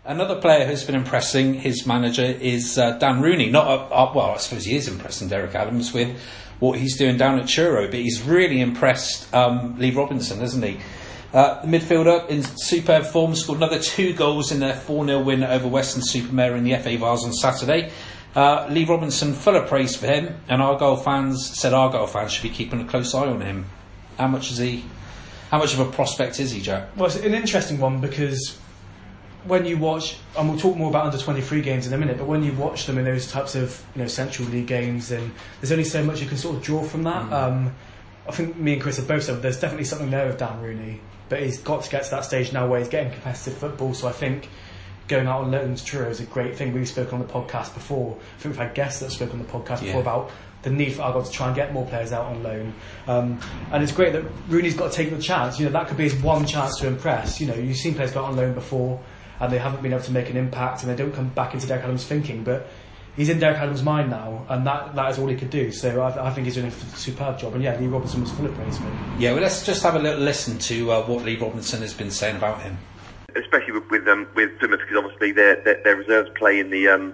Another 0.03 0.39
player 0.39 0.67
who's 0.67 0.83
been 0.83 0.95
impressing 0.95 1.55
his 1.55 1.87
manager 1.87 2.21
is 2.21 2.77
uh, 2.77 2.91
Dan 2.99 3.21
Rooney. 3.21 3.49
Not 3.49 3.65
uh, 3.67 3.85
uh, 3.85 4.11
well, 4.13 4.31
I 4.31 4.37
suppose 4.37 4.65
he 4.65 4.75
is 4.75 4.87
impressing 4.87 5.29
Derek 5.29 5.55
Adams 5.55 5.93
with 5.93 6.15
what 6.59 6.77
he's 6.77 6.95
doing 6.95 7.17
down 7.17 7.39
at 7.39 7.47
Truro, 7.47 7.87
but 7.87 7.95
he's 7.95 8.21
really 8.21 8.61
impressed 8.61 9.33
um, 9.33 9.79
Lee 9.79 9.91
Robinson, 9.91 10.39
hasn't 10.39 10.63
he? 10.63 10.79
The 11.31 11.61
midfielder 11.65 12.29
in 12.29 12.43
superb 12.43 13.05
form 13.05 13.35
scored 13.35 13.57
another 13.57 13.79
two 13.79 14.13
goals 14.13 14.51
in 14.51 14.59
their 14.59 14.75
4 14.75 15.07
0 15.07 15.21
win 15.21 15.43
over 15.43 15.67
Weston-super-Mare 15.67 16.55
in 16.55 16.63
the 16.63 16.75
FA 16.77 16.97
Vase 16.97 17.25
on 17.25 17.33
Saturday. 17.33 17.91
Lee 18.69 18.85
Robinson, 18.85 19.33
full 19.33 19.55
of 19.55 19.67
praise 19.67 19.97
for 19.97 20.05
him, 20.05 20.37
and 20.47 20.61
Argyle 20.61 20.95
fans 20.95 21.57
said 21.57 21.73
Argyle 21.73 22.07
fans 22.07 22.31
should 22.31 22.43
be 22.43 22.55
keeping 22.55 22.79
a 22.79 22.85
close 22.85 23.13
eye 23.13 23.27
on 23.27 23.41
him. 23.41 23.65
How 24.17 24.27
much 24.27 24.51
is 24.51 24.57
he? 24.57 24.85
How 25.51 25.59
much 25.59 25.73
of 25.73 25.79
a 25.79 25.91
prospect 25.91 26.39
is 26.39 26.51
he, 26.51 26.61
Jack? 26.61 26.89
Well, 26.95 27.07
it's 27.07 27.17
an 27.17 27.33
interesting 27.33 27.79
one 27.79 28.01
because 28.01 28.57
when 29.45 29.65
you 29.65 29.77
watch, 29.77 30.17
and 30.37 30.49
we'll 30.49 30.59
talk 30.59 30.75
more 30.75 30.89
about 30.89 31.05
under 31.05 31.17
23 31.17 31.61
games 31.61 31.87
in 31.87 31.93
a 31.93 31.97
minute, 31.97 32.17
but 32.17 32.25
when 32.25 32.43
you 32.43 32.53
watch 32.53 32.87
them 32.87 32.97
in 32.97 33.05
those 33.05 33.31
types 33.31 33.55
of 33.55 33.83
you 33.95 34.01
know 34.01 34.07
Central 34.07 34.47
League 34.49 34.67
games, 34.67 35.11
and 35.11 35.31
there's 35.61 35.71
only 35.71 35.83
so 35.83 36.03
much 36.03 36.21
you 36.21 36.27
can 36.27 36.37
sort 36.37 36.55
of 36.55 36.63
draw 36.63 36.83
from 36.83 37.03
that. 37.03 37.23
Mm. 37.29 37.31
Um, 37.31 37.75
I 38.27 38.31
think 38.31 38.57
me 38.57 38.73
and 38.73 38.81
Chris 38.81 38.97
have 38.97 39.07
both 39.07 39.23
said 39.23 39.41
there's 39.41 39.59
definitely 39.59 39.85
something 39.85 40.09
there 40.09 40.25
with 40.27 40.39
Dan 40.39 40.61
Rooney, 40.61 40.99
but 41.29 41.43
he's 41.43 41.59
got 41.59 41.83
to 41.83 41.89
get 41.89 42.03
to 42.05 42.11
that 42.11 42.25
stage 42.25 42.51
now 42.51 42.67
where 42.67 42.79
he's 42.79 42.89
getting 42.89 43.11
competitive 43.11 43.57
football. 43.57 43.93
So 43.93 44.07
I 44.07 44.11
think 44.11 44.49
going 45.07 45.27
out 45.27 45.41
on 45.41 45.51
loan 45.51 45.75
to 45.75 45.85
Truro 45.85 46.09
is 46.09 46.19
a 46.19 46.25
great 46.25 46.55
thing. 46.55 46.73
We've 46.73 46.87
spoken 46.87 47.21
on 47.21 47.27
the 47.27 47.31
podcast 47.31 47.75
before. 47.75 48.15
I 48.15 48.41
think 48.41 48.55
we've 48.55 48.65
had 48.65 48.73
guests 48.73 48.99
that 49.01 49.11
spoke 49.11 49.31
on 49.31 49.39
the 49.39 49.45
podcast 49.45 49.81
yeah. 49.81 49.87
before 49.87 50.01
about 50.01 50.31
the 50.65 50.71
need 50.71 50.93
for 50.93 51.03
Argyle 51.03 51.23
to 51.23 51.31
try 51.31 51.47
and 51.47 51.55
get 51.55 51.71
more 51.71 51.85
players 51.85 52.11
out 52.11 52.25
on 52.25 52.43
loan. 52.43 52.73
Um, 53.07 53.39
and 53.71 53.81
it's 53.83 53.93
great 53.93 54.11
that 54.13 54.23
Rooney's 54.49 54.75
got 54.75 54.91
to 54.91 54.97
take 54.97 55.11
the 55.11 55.21
chance. 55.21 55.59
You 55.59 55.65
know, 55.65 55.71
that 55.71 55.87
could 55.87 55.95
be 55.95 56.03
his 56.03 56.15
one 56.15 56.45
chance 56.45 56.77
to 56.79 56.87
impress. 56.87 57.39
You 57.39 57.47
know, 57.47 57.53
you've 57.53 57.77
seen 57.77 57.93
players 57.93 58.11
go 58.11 58.21
out 58.21 58.31
on 58.31 58.35
loan 58.35 58.53
before 58.53 58.99
and 59.39 59.53
they 59.53 59.59
haven't 59.59 59.83
been 59.83 59.93
able 59.93 60.03
to 60.03 60.11
make 60.11 60.29
an 60.29 60.37
impact 60.37 60.81
and 60.81 60.91
they 60.91 60.95
don't 60.95 61.13
come 61.13 61.29
back 61.29 61.53
into 61.53 61.67
Derek 61.67 61.83
Adams' 61.83 62.05
thinking. 62.05 62.43
But 62.43 62.67
he's 63.15 63.29
in 63.29 63.39
Derek 63.39 63.57
Adams' 63.57 63.83
mind 63.83 64.09
now, 64.09 64.45
and 64.49 64.65
that, 64.65 64.95
that 64.95 65.11
is 65.11 65.19
all 65.19 65.27
he 65.27 65.35
could 65.35 65.51
do. 65.51 65.71
So 65.71 66.01
I, 66.01 66.27
I 66.27 66.31
think 66.31 66.45
he's 66.45 66.55
doing 66.55 66.67
a 66.67 66.71
superb 66.71 67.37
job. 67.37 67.53
And 67.53 67.63
yeah, 67.63 67.79
Lee 67.79 67.87
Robinson 67.87 68.21
was 68.21 68.31
full 68.31 68.47
of 68.47 68.53
praise 68.55 68.77
for 68.77 68.85
him. 68.85 69.19
Yeah, 69.19 69.33
well, 69.33 69.41
let's 69.41 69.63
just 69.65 69.83
have 69.83 69.95
a 69.95 69.99
little 69.99 70.21
listen 70.21 70.57
to 70.57 70.91
uh, 70.91 71.05
what 71.05 71.23
Lee 71.23 71.37
Robinson 71.37 71.81
has 71.81 71.93
been 71.93 72.11
saying 72.11 72.37
about 72.37 72.61
him. 72.63 72.77
Especially 73.35 73.73
with 73.73 73.87
with, 73.91 74.07
um, 74.07 74.27
with 74.33 74.57
Plymouth, 74.57 74.79
because 74.79 74.97
obviously 74.97 75.31
their, 75.31 75.61
their, 75.61 75.83
their 75.83 75.95
reserves 75.97 76.29
play 76.35 76.59
in 76.59 76.71
the 76.71 76.87
um, 76.87 77.13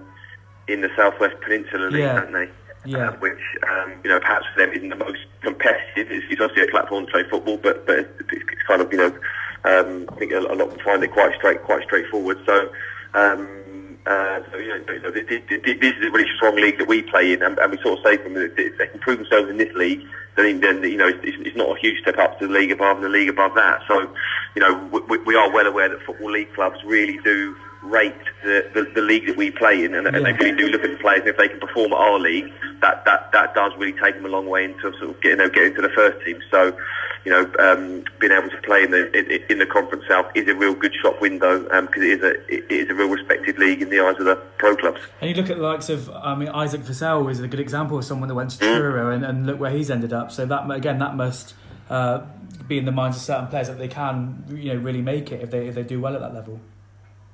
in 0.68 0.80
the 0.80 0.88
Southwest 0.96 1.34
Peninsula 1.42 1.88
League, 1.88 2.00
yeah. 2.00 2.20
don't 2.20 2.32
they? 2.32 2.48
Yeah. 2.84 3.10
Um, 3.10 3.14
which 3.20 3.38
um, 3.70 3.92
you 4.02 4.10
know 4.10 4.18
perhaps 4.18 4.44
for 4.52 4.66
them 4.66 4.74
isn't 4.74 4.88
the 4.88 4.96
most 4.96 5.20
competitive. 5.42 6.10
It's, 6.10 6.26
it's 6.30 6.40
obviously 6.40 6.68
a 6.68 6.70
platform 6.70 7.06
to 7.06 7.12
play 7.12 7.22
football, 7.30 7.56
but 7.56 7.86
but 7.86 7.98
it's, 7.98 8.10
it's 8.30 8.62
kind 8.66 8.82
of 8.82 8.92
you 8.92 8.98
know 8.98 9.18
um, 9.64 10.06
I 10.10 10.14
think 10.16 10.32
a, 10.32 10.38
a 10.38 10.56
lot 10.56 10.72
of 10.72 10.80
find 10.80 11.02
it 11.04 11.12
quite 11.12 11.34
straight, 11.36 11.62
quite 11.62 11.84
straightforward. 11.84 12.38
So, 12.44 12.72
um, 13.14 13.98
uh, 14.06 14.40
so 14.50 14.58
you 14.58 14.68
know, 14.68 15.10
this, 15.10 15.24
is 15.30 16.06
a 16.06 16.10
really 16.10 16.28
strong 16.36 16.56
league 16.56 16.78
that 16.78 16.88
we 16.88 17.02
play 17.02 17.32
in, 17.32 17.42
and, 17.42 17.58
and 17.58 17.70
we 17.70 17.78
sort 17.82 17.98
of 17.98 18.04
say 18.04 18.16
to 18.16 18.22
them 18.24 18.34
that 18.34 18.58
if 18.58 18.76
they 18.78 18.88
can 18.88 18.98
prove 19.00 19.18
themselves 19.18 19.48
in 19.48 19.58
this 19.58 19.72
league, 19.74 20.02
then, 20.36 20.60
then 20.60 20.82
you 20.82 20.96
know 20.96 21.08
it's, 21.08 21.20
it's, 21.22 21.56
not 21.56 21.76
a 21.76 21.80
huge 21.80 22.00
step 22.00 22.18
up 22.18 22.38
to 22.38 22.46
the 22.48 22.52
league 22.52 22.72
above 22.72 22.96
and 22.96 23.04
the 23.04 23.08
league 23.08 23.28
above 23.28 23.54
that. 23.54 23.82
So, 23.86 24.10
you 24.56 24.62
know, 24.62 25.04
we, 25.08 25.18
we 25.18 25.36
are 25.36 25.50
well 25.52 25.66
aware 25.66 25.88
that 25.88 26.02
football 26.02 26.32
league 26.32 26.52
clubs 26.54 26.78
really 26.84 27.18
do 27.22 27.54
rate 27.82 28.14
the, 28.42 28.70
the, 28.74 28.82
the, 28.94 29.00
league 29.00 29.26
that 29.26 29.36
we 29.36 29.50
play 29.50 29.84
in, 29.84 29.94
and, 29.94 30.06
yeah. 30.06 30.16
and, 30.16 30.24
they 30.24 30.32
really 30.32 30.56
do 30.56 30.68
look 30.68 30.82
at 30.82 30.90
the 30.90 30.96
players. 30.98 31.20
And 31.20 31.28
if 31.28 31.36
they 31.36 31.48
can 31.48 31.60
perform 31.60 31.92
at 31.92 31.98
our 31.98 32.18
league, 32.18 32.52
that, 32.80 33.04
that, 33.04 33.32
that 33.32 33.54
does 33.54 33.72
really 33.76 33.98
take 34.00 34.14
them 34.14 34.24
a 34.24 34.28
long 34.28 34.46
way 34.46 34.64
into 34.64 34.92
sort 34.98 35.10
of 35.10 35.20
getting, 35.20 35.38
you 35.38 35.46
know, 35.46 35.48
getting 35.50 35.74
to 35.74 35.82
the 35.82 35.88
first 35.90 36.24
team. 36.24 36.40
So, 36.50 36.76
you 37.24 37.30
know, 37.30 37.42
um, 37.58 38.04
being 38.18 38.32
able 38.32 38.50
to 38.50 38.56
play 38.62 38.82
in 38.82 38.90
the 38.90 39.10
in, 39.16 39.42
in, 39.48 39.58
the 39.58 39.66
Conference 39.66 40.04
South 40.08 40.26
is 40.34 40.48
a 40.48 40.54
real 40.54 40.74
good 40.74 40.92
shop 41.00 41.20
window 41.20 41.60
because 41.60 41.78
um, 41.78 41.88
it 42.02 42.02
is 42.02 42.22
a 42.22 42.52
it 42.52 42.70
is 42.70 42.90
a 42.90 42.94
real 42.94 43.08
respected 43.08 43.58
league 43.58 43.80
in 43.80 43.90
the 43.90 44.00
eyes 44.00 44.16
of 44.18 44.24
the 44.24 44.34
pro 44.58 44.74
clubs. 44.74 45.00
And 45.20 45.30
you 45.30 45.36
look 45.36 45.48
at 45.48 45.56
the 45.56 45.62
likes 45.62 45.88
of, 45.88 46.10
I 46.10 46.34
mean, 46.34 46.48
Isaac 46.48 46.80
Vassell 46.80 47.30
is 47.30 47.38
a 47.38 47.46
good 47.46 47.60
example 47.60 47.96
of 47.96 48.04
someone 48.04 48.28
that 48.28 48.34
went 48.34 48.50
to 48.50 48.64
mm. 48.64 48.76
Truro 48.76 49.10
mm. 49.10 49.14
and, 49.14 49.24
and, 49.24 49.46
look 49.46 49.60
where 49.60 49.70
he's 49.70 49.88
ended 49.88 50.12
up. 50.12 50.32
So 50.32 50.46
that 50.46 50.68
again, 50.70 50.98
that 50.98 51.14
must. 51.14 51.54
Uh, 51.90 52.24
be 52.68 52.78
in 52.78 52.84
the 52.84 52.92
minds 52.92 53.16
of 53.16 53.22
certain 53.22 53.48
players 53.48 53.66
that 53.66 53.76
they 53.76 53.88
can, 53.88 54.44
you 54.48 54.72
know, 54.72 54.80
really 54.80 55.02
make 55.02 55.32
it 55.32 55.42
if 55.42 55.50
they 55.50 55.66
if 55.66 55.74
they 55.74 55.82
do 55.82 56.00
well 56.00 56.14
at 56.14 56.20
that 56.20 56.32
level. 56.32 56.60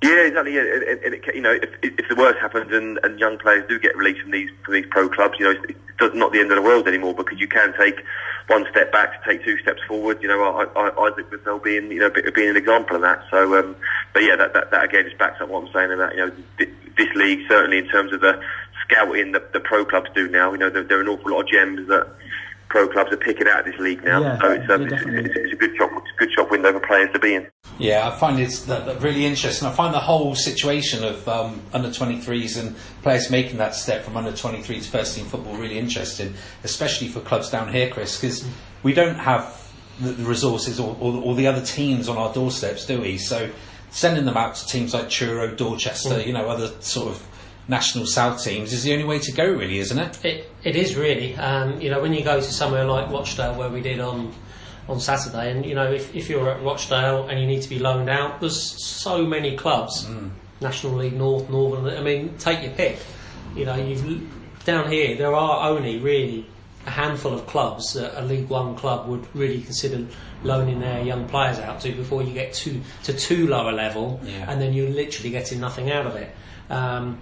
Yeah, 0.01 0.27
exactly. 0.27 0.55
Yeah, 0.55 0.61
and, 0.61 1.03
and 1.03 1.13
it, 1.13 1.35
you 1.35 1.41
know, 1.41 1.51
if, 1.51 1.69
if 1.83 2.07
the 2.07 2.15
worst 2.15 2.39
happens 2.39 2.71
and, 2.71 2.99
and 3.03 3.19
young 3.19 3.37
players 3.37 3.67
do 3.67 3.77
get 3.79 3.97
released 3.97 4.21
from 4.21 4.31
these 4.31 4.49
from 4.63 4.75
these 4.75 4.85
pro 4.89 5.09
clubs, 5.09 5.35
you 5.39 5.45
know, 5.45 5.61
it's 6.01 6.15
not 6.15 6.31
the 6.31 6.39
end 6.39 6.51
of 6.51 6.55
the 6.55 6.61
world 6.61 6.87
anymore 6.87 7.13
because 7.13 7.37
you 7.39 7.47
can 7.47 7.73
take 7.77 8.01
one 8.47 8.65
step 8.71 8.91
back 8.93 9.21
to 9.21 9.29
take 9.29 9.43
two 9.43 9.57
steps 9.57 9.81
forward. 9.87 10.21
You 10.21 10.29
know, 10.29 10.41
I, 10.41 10.63
I, 10.79 11.07
Isaac 11.09 11.29
Vassell 11.29 11.61
being 11.61 11.91
you 11.91 11.99
know 11.99 12.09
being 12.09 12.49
an 12.49 12.55
example 12.55 12.95
of 12.95 13.01
that. 13.01 13.23
So, 13.29 13.59
um, 13.59 13.75
but 14.13 14.23
yeah, 14.23 14.37
that, 14.37 14.53
that, 14.53 14.71
that 14.71 14.85
again 14.85 15.03
just 15.03 15.17
backs 15.17 15.41
up 15.41 15.49
what 15.49 15.65
I'm 15.65 15.73
saying 15.73 15.91
about 15.91 16.15
you 16.15 16.27
know 16.27 16.31
this 16.57 17.15
league 17.15 17.45
certainly 17.49 17.79
in 17.79 17.87
terms 17.89 18.13
of 18.13 18.21
the 18.21 18.41
scouting 18.83 19.33
that 19.33 19.51
the 19.51 19.59
pro 19.59 19.83
clubs 19.83 20.09
do 20.15 20.29
now. 20.29 20.53
You 20.53 20.59
know, 20.59 20.69
there, 20.69 20.83
there 20.83 20.99
are 20.99 21.01
an 21.01 21.09
awful 21.09 21.31
lot 21.31 21.41
of 21.41 21.47
gems 21.49 21.87
that 21.89 22.07
pro 22.69 22.87
clubs 22.87 23.11
are 23.11 23.17
picking 23.17 23.47
out 23.47 23.59
of 23.59 23.65
this 23.65 23.79
league 23.79 24.03
now. 24.03 24.21
Yeah, 24.21 24.39
so 24.39 24.51
it's, 24.51 24.69
um, 24.69 24.83
it's, 24.83 24.93
it's, 24.93 25.35
it's, 25.35 25.53
a 25.53 25.55
good 25.55 25.75
shop, 25.75 25.91
it's 25.95 26.11
a 26.15 26.19
good 26.19 26.31
shop 26.31 26.51
window 26.51 26.71
for 26.71 26.79
players 26.79 27.11
to 27.13 27.19
be 27.19 27.35
in. 27.35 27.47
Yeah, 27.77 28.07
I 28.07 28.15
find 28.17 28.39
it's 28.39 28.61
that, 28.65 28.85
that 28.85 29.01
really 29.01 29.25
interesting. 29.25 29.67
I 29.67 29.71
find 29.71 29.93
the 29.93 29.99
whole 29.99 30.35
situation 30.35 31.03
of 31.03 31.27
um, 31.27 31.61
under 31.73 31.89
23s 31.89 32.59
and 32.59 32.75
players 33.01 33.29
making 33.29 33.57
that 33.57 33.75
step 33.75 34.03
from 34.03 34.17
under 34.17 34.31
23s 34.31 34.85
first 34.85 35.15
team 35.15 35.25
football 35.25 35.55
really 35.55 35.79
interesting, 35.79 36.33
especially 36.63 37.07
for 37.07 37.21
clubs 37.21 37.49
down 37.49 37.71
here, 37.71 37.89
Chris, 37.89 38.19
because 38.19 38.47
we 38.83 38.93
don't 38.93 39.15
have 39.15 39.71
the, 39.99 40.11
the 40.11 40.23
resources 40.23 40.79
or, 40.79 40.95
or, 40.99 41.15
or, 41.23 41.35
the 41.35 41.47
other 41.47 41.65
teams 41.65 42.07
on 42.07 42.17
our 42.17 42.33
doorsteps, 42.33 42.85
do 42.85 43.01
we? 43.01 43.17
So 43.17 43.49
sending 43.89 44.25
them 44.25 44.37
out 44.37 44.55
to 44.55 44.67
teams 44.67 44.93
like 44.93 45.09
Truro, 45.09 45.53
Dorchester, 45.55 46.15
mm. 46.15 46.27
you 46.27 46.33
know, 46.33 46.47
other 46.47 46.67
sort 46.81 47.09
of 47.09 47.28
national 47.69 48.07
south 48.07 48.43
teams 48.43 48.73
is 48.73 48.83
the 48.83 48.91
only 48.91 49.05
way 49.05 49.19
to 49.19 49.31
go, 49.31 49.45
really, 49.45 49.77
isn't 49.77 49.99
it? 49.99 50.25
It, 50.25 50.51
it 50.63 50.75
is 50.75 50.95
really. 50.95 51.35
Um, 51.35 51.79
you 51.79 51.89
know, 51.89 52.01
when 52.01 52.13
you 52.13 52.23
go 52.23 52.37
to 52.41 52.51
somewhere 52.51 52.83
like 52.83 53.09
Rochdale, 53.09 53.53
where 53.53 53.69
we 53.69 53.81
did 53.81 53.99
on 53.99 54.33
on 54.89 54.99
Saturday, 54.99 55.51
and 55.51 55.65
you 55.65 55.75
know, 55.75 55.91
if, 55.91 56.15
if 56.15 56.29
you're 56.29 56.49
at 56.49 56.63
Rochdale 56.63 57.27
and 57.27 57.39
you 57.39 57.45
need 57.45 57.61
to 57.61 57.69
be 57.69 57.77
loaned 57.77 58.09
out, 58.09 58.41
there's 58.41 58.59
so 58.83 59.23
many 59.23 59.55
clubs, 59.55 60.05
mm. 60.07 60.31
National 60.59 60.93
League 60.93 61.13
North, 61.13 61.47
Northern. 61.49 61.85
I 61.95 62.01
mean, 62.01 62.37
take 62.39 62.63
your 62.63 62.71
pick. 62.71 62.97
You 63.55 63.65
know, 63.65 63.75
you've 63.75 64.03
down 64.65 64.91
here 64.91 65.15
there 65.15 65.33
are 65.33 65.69
only 65.69 65.99
really 65.99 66.45
a 66.85 66.89
handful 66.89 67.33
of 67.33 67.45
clubs 67.45 67.93
that 67.93 68.19
a 68.19 68.23
League 68.25 68.49
One 68.49 68.75
club 68.75 69.07
would 69.07 69.27
really 69.35 69.61
consider 69.61 70.07
loaning 70.43 70.79
their 70.79 71.03
young 71.03 71.27
players 71.27 71.59
out 71.59 71.81
to 71.81 71.91
before 71.91 72.23
you 72.23 72.33
get 72.33 72.53
to 72.53 72.81
to 73.03 73.13
too 73.13 73.47
lower 73.47 73.71
level, 73.71 74.19
yeah. 74.23 74.51
and 74.51 74.59
then 74.59 74.73
you're 74.73 74.89
literally 74.89 75.29
getting 75.29 75.59
nothing 75.59 75.91
out 75.91 76.07
of 76.07 76.15
it. 76.15 76.35
Um, 76.71 77.19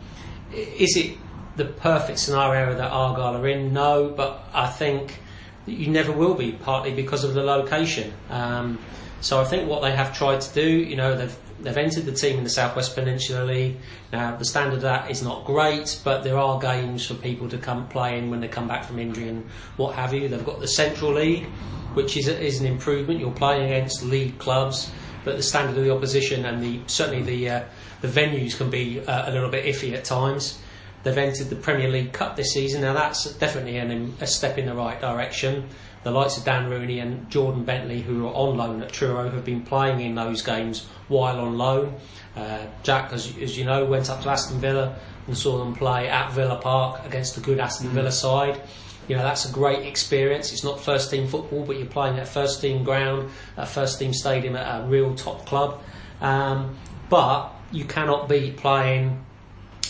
is 0.54 0.96
it 0.98 1.18
the 1.56 1.66
perfect 1.66 2.20
scenario 2.20 2.76
that 2.76 2.92
Argyle 2.92 3.38
are 3.38 3.48
in? 3.48 3.74
No, 3.74 4.10
but 4.10 4.48
I 4.54 4.68
think 4.68 5.20
you 5.66 5.88
never 5.88 6.12
will 6.12 6.34
be, 6.34 6.52
partly 6.52 6.94
because 6.94 7.24
of 7.24 7.34
the 7.34 7.44
location. 7.44 8.14
Um, 8.30 8.80
so 9.22 9.42
I 9.42 9.44
think 9.44 9.68
what 9.68 9.82
they 9.82 9.92
have 9.92 10.16
tried 10.16 10.42
to 10.42 10.54
do, 10.54 10.70
you 10.70 10.96
know, 10.96 11.16
they've 11.16 11.36
they've 11.60 11.78
entered 11.78 12.06
the 12.06 12.12
team 12.12 12.38
in 12.38 12.44
the 12.44 12.50
Southwest 12.50 12.94
Peninsula 12.96 13.44
League. 13.44 13.78
Now 14.14 14.36
the 14.36 14.46
standard 14.46 14.76
of 14.76 14.82
that 14.82 15.10
is 15.10 15.24
not 15.24 15.46
great, 15.46 16.00
but 16.04 16.24
there 16.24 16.38
are 16.38 16.60
games 16.60 17.06
for 17.06 17.16
people 17.16 17.50
to 17.50 17.58
come 17.58 17.88
play 17.88 18.18
in 18.18 18.30
when 18.30 18.40
they 18.40 18.48
come 18.48 18.68
back 18.68 18.86
from 18.86 19.00
injury 19.00 19.28
and 19.28 19.46
what 19.76 19.96
have 19.96 20.14
you. 20.14 20.28
They've 20.28 20.46
got 20.46 20.60
the 20.60 20.68
Central 20.68 21.14
League, 21.14 21.46
which 21.94 22.16
is 22.16 22.28
is 22.28 22.60
an 22.60 22.68
improvement. 22.68 23.20
You're 23.20 23.32
playing 23.32 23.72
against 23.72 24.04
league 24.04 24.38
clubs, 24.38 24.92
but 25.26 25.36
the 25.36 25.44
standard 25.44 25.78
of 25.78 25.84
the 25.84 25.94
opposition 25.94 26.46
and 26.46 26.62
the 26.62 26.80
certainly 26.86 27.24
the 27.24 27.50
uh, 27.50 27.64
the 28.02 28.08
venues 28.08 28.58
can 28.58 28.70
be 28.70 29.00
uh, 29.02 29.30
a 29.30 29.32
little 29.32 29.50
bit 29.50 29.66
iffy 29.66 29.94
at 29.94 30.06
times. 30.06 30.60
They've 31.04 31.18
entered 31.18 31.50
the 31.50 31.56
Premier 31.56 31.90
League 31.90 32.12
Cup 32.12 32.36
this 32.36 32.54
season. 32.54 32.82
Now 32.82 32.94
that's 32.94 33.34
definitely 33.36 33.78
an, 33.78 34.16
a 34.20 34.28
step 34.28 34.58
in 34.58 34.66
the 34.66 34.74
right 34.74 35.00
direction. 35.00 35.70
The 36.04 36.12
likes 36.12 36.38
of 36.38 36.46
Dan 36.46 36.70
Rooney 36.70 37.00
and 37.00 37.30
Jordan 37.30 37.64
Bentley, 37.64 38.02
who 38.02 38.28
are 38.28 38.34
on 38.34 38.58
loan 38.58 38.82
at 38.82 38.92
Truro, 38.92 39.30
have 39.30 39.44
been 39.44 39.62
playing 39.62 40.00
in 40.00 40.16
those 40.16 40.42
games 40.42 40.86
while 41.08 41.40
on 41.40 41.58
loan. 41.58 41.96
Uh, 42.36 42.66
Jack, 42.84 43.12
as, 43.14 43.36
as, 43.38 43.58
you 43.58 43.66
know, 43.66 43.84
went 43.86 44.10
up 44.10 44.22
to 44.22 44.30
Aston 44.30 44.60
Villa 44.60 44.98
and 45.26 45.38
saw 45.38 45.58
them 45.58 45.76
play 45.76 46.08
at 46.08 46.32
Villa 46.32 46.60
Park 46.62 47.06
against 47.06 47.38
a 47.38 47.42
good 47.42 47.60
Aston 47.60 47.90
Villa 47.90 48.10
mm. 48.10 48.14
side. 48.14 48.62
You 49.08 49.16
know, 49.16 49.24
that's 49.24 49.50
a 49.50 49.52
great 49.52 49.86
experience. 49.86 50.52
It's 50.52 50.64
not 50.64 50.80
first 50.80 51.10
team 51.10 51.28
football, 51.28 51.66
but 51.66 51.78
you're 51.78 51.88
playing 51.88 52.20
at 52.20 52.28
first 52.28 52.62
team 52.62 52.84
ground, 52.84 53.30
at 53.56 53.68
first 53.68 54.00
team 54.00 54.14
stadium 54.14 54.56
at 54.56 54.82
a 54.82 54.88
real 54.88 55.16
top 55.16 55.46
club. 55.46 55.82
Um, 56.22 56.78
but 57.10 57.54
you 57.72 57.86
cannot 57.86 58.30
be 58.30 58.52
playing 58.52 59.24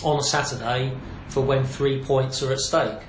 on 0.04 0.20
a 0.20 0.24
Saturday 0.24 0.96
for 1.30 1.42
when 1.42 1.64
three 1.64 2.04
points 2.04 2.42
are 2.44 2.52
at 2.52 2.60
stake. 2.60 3.00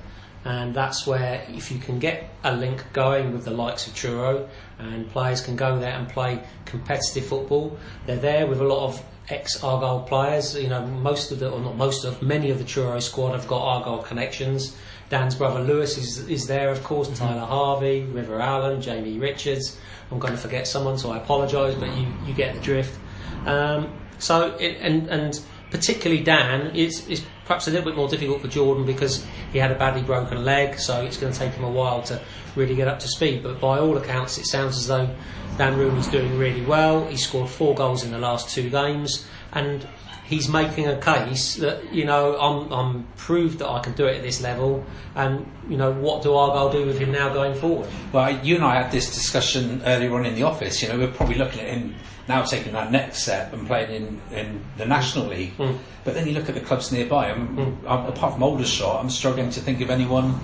And 0.45 0.73
that's 0.73 1.05
where, 1.05 1.45
if 1.49 1.69
you 1.71 1.79
can 1.79 1.99
get 1.99 2.29
a 2.43 2.55
link 2.55 2.83
going 2.93 3.33
with 3.33 3.43
the 3.43 3.51
likes 3.51 3.87
of 3.87 3.95
Truro, 3.95 4.47
and 4.77 5.09
players 5.11 5.41
can 5.41 5.55
go 5.57 5.77
there 5.77 5.91
and 5.91 6.07
play 6.07 6.41
competitive 6.65 7.25
football, 7.25 7.77
they're 8.05 8.15
there 8.15 8.47
with 8.47 8.61
a 8.61 8.63
lot 8.63 8.87
of 8.87 9.03
ex 9.27 9.61
Argyle 9.63 10.01
players. 10.03 10.55
You 10.55 10.69
know, 10.69 10.85
most 10.85 11.31
of 11.31 11.39
the, 11.39 11.49
or 11.49 11.59
not 11.59 11.75
most 11.75 12.05
of, 12.05 12.21
many 12.21 12.51
of 12.51 12.57
the 12.57 12.63
Truro 12.63 12.99
squad 12.99 13.33
have 13.33 13.47
got 13.47 13.61
Argyle 13.61 14.01
connections. 14.01 14.77
Dan's 15.09 15.35
brother 15.35 15.61
Lewis 15.61 15.97
is, 15.97 16.29
is 16.29 16.47
there, 16.47 16.69
of 16.69 16.83
course, 16.83 17.09
Tyler 17.17 17.45
Harvey, 17.45 18.03
River 18.03 18.39
Allen, 18.39 18.81
Jamie 18.81 19.17
Richards. 19.17 19.77
I'm 20.11 20.19
going 20.19 20.33
to 20.33 20.39
forget 20.39 20.67
someone, 20.67 20.97
so 20.97 21.11
I 21.11 21.17
apologise, 21.17 21.75
but 21.75 21.95
you, 21.97 22.07
you 22.25 22.33
get 22.33 22.55
the 22.55 22.61
drift. 22.61 22.97
Um, 23.45 23.98
so, 24.19 24.55
it, 24.57 24.77
and, 24.81 25.07
and 25.07 25.41
particularly 25.71 26.23
Dan, 26.23 26.75
it's, 26.75 27.07
it's 27.07 27.21
perhaps 27.45 27.67
a 27.67 27.71
little 27.71 27.85
bit 27.85 27.95
more 27.95 28.07
difficult 28.07 28.41
for 28.41 28.47
Jordan 28.47 28.85
because 28.85 29.25
he 29.51 29.59
had 29.59 29.71
a 29.71 29.75
badly 29.75 30.01
broken 30.01 30.43
leg, 30.45 30.79
so 30.79 31.03
it's 31.03 31.17
going 31.17 31.33
to 31.33 31.39
take 31.39 31.53
him 31.53 31.63
a 31.63 31.69
while 31.69 32.03
to 32.03 32.21
really 32.55 32.75
get 32.75 32.87
up 32.87 32.99
to 32.99 33.07
speed. 33.07 33.43
But 33.43 33.59
by 33.59 33.79
all 33.79 33.97
accounts, 33.97 34.37
it 34.37 34.45
sounds 34.45 34.77
as 34.77 34.87
though 34.87 35.09
Dan 35.57 35.77
Rooney's 35.77 36.07
doing 36.07 36.37
really 36.37 36.65
well. 36.65 37.07
He 37.07 37.17
scored 37.17 37.49
four 37.49 37.75
goals 37.75 38.03
in 38.03 38.11
the 38.11 38.19
last 38.19 38.49
two 38.49 38.69
games, 38.69 39.27
and 39.53 39.85
he's 40.25 40.47
making 40.47 40.87
a 40.87 40.99
case 41.01 41.55
that 41.55 41.91
you 41.91 42.05
know 42.05 42.39
I'm, 42.39 42.71
I'm 42.71 43.07
proved 43.17 43.59
that 43.59 43.69
I 43.69 43.79
can 43.79 43.93
do 43.93 44.05
it 44.05 44.17
at 44.17 44.21
this 44.21 44.41
level, 44.41 44.85
and 45.15 45.45
you 45.67 45.77
know 45.77 45.91
what 45.91 46.23
do 46.23 46.33
Argyle 46.35 46.71
do 46.71 46.85
with 46.85 46.99
him 46.99 47.11
now 47.11 47.29
going 47.33 47.55
forward? 47.55 47.89
Well, 48.11 48.43
you 48.45 48.55
and 48.55 48.63
I 48.63 48.81
had 48.81 48.91
this 48.91 49.13
discussion 49.13 49.81
earlier 49.85 50.13
on 50.15 50.25
in 50.25 50.35
the 50.35 50.43
office. 50.43 50.81
You 50.81 50.89
know, 50.89 50.97
we're 50.97 51.11
probably 51.11 51.35
looking 51.35 51.61
at 51.61 51.67
him 51.67 51.95
now 52.27 52.43
taking 52.43 52.73
that 52.73 52.91
next 52.91 53.23
step 53.23 53.51
and 53.53 53.65
playing 53.65 53.89
in, 53.89 54.37
in 54.37 54.65
the 54.77 54.85
National 54.85 55.25
League. 55.25 55.57
Mm. 55.57 55.79
But 56.03 56.13
then 56.13 56.27
you 56.27 56.33
look 56.33 56.47
at 56.47 56.53
the 56.53 56.61
clubs 56.61 56.91
nearby. 56.91 57.31
I'm, 57.31 57.57
I'm, 57.87 58.05
apart 58.05 58.33
from 58.33 58.43
Aldershot, 58.43 59.03
I'm 59.03 59.09
struggling 59.09 59.49
to 59.49 59.59
think 59.59 59.81
of 59.81 59.89
anyone 59.89 60.39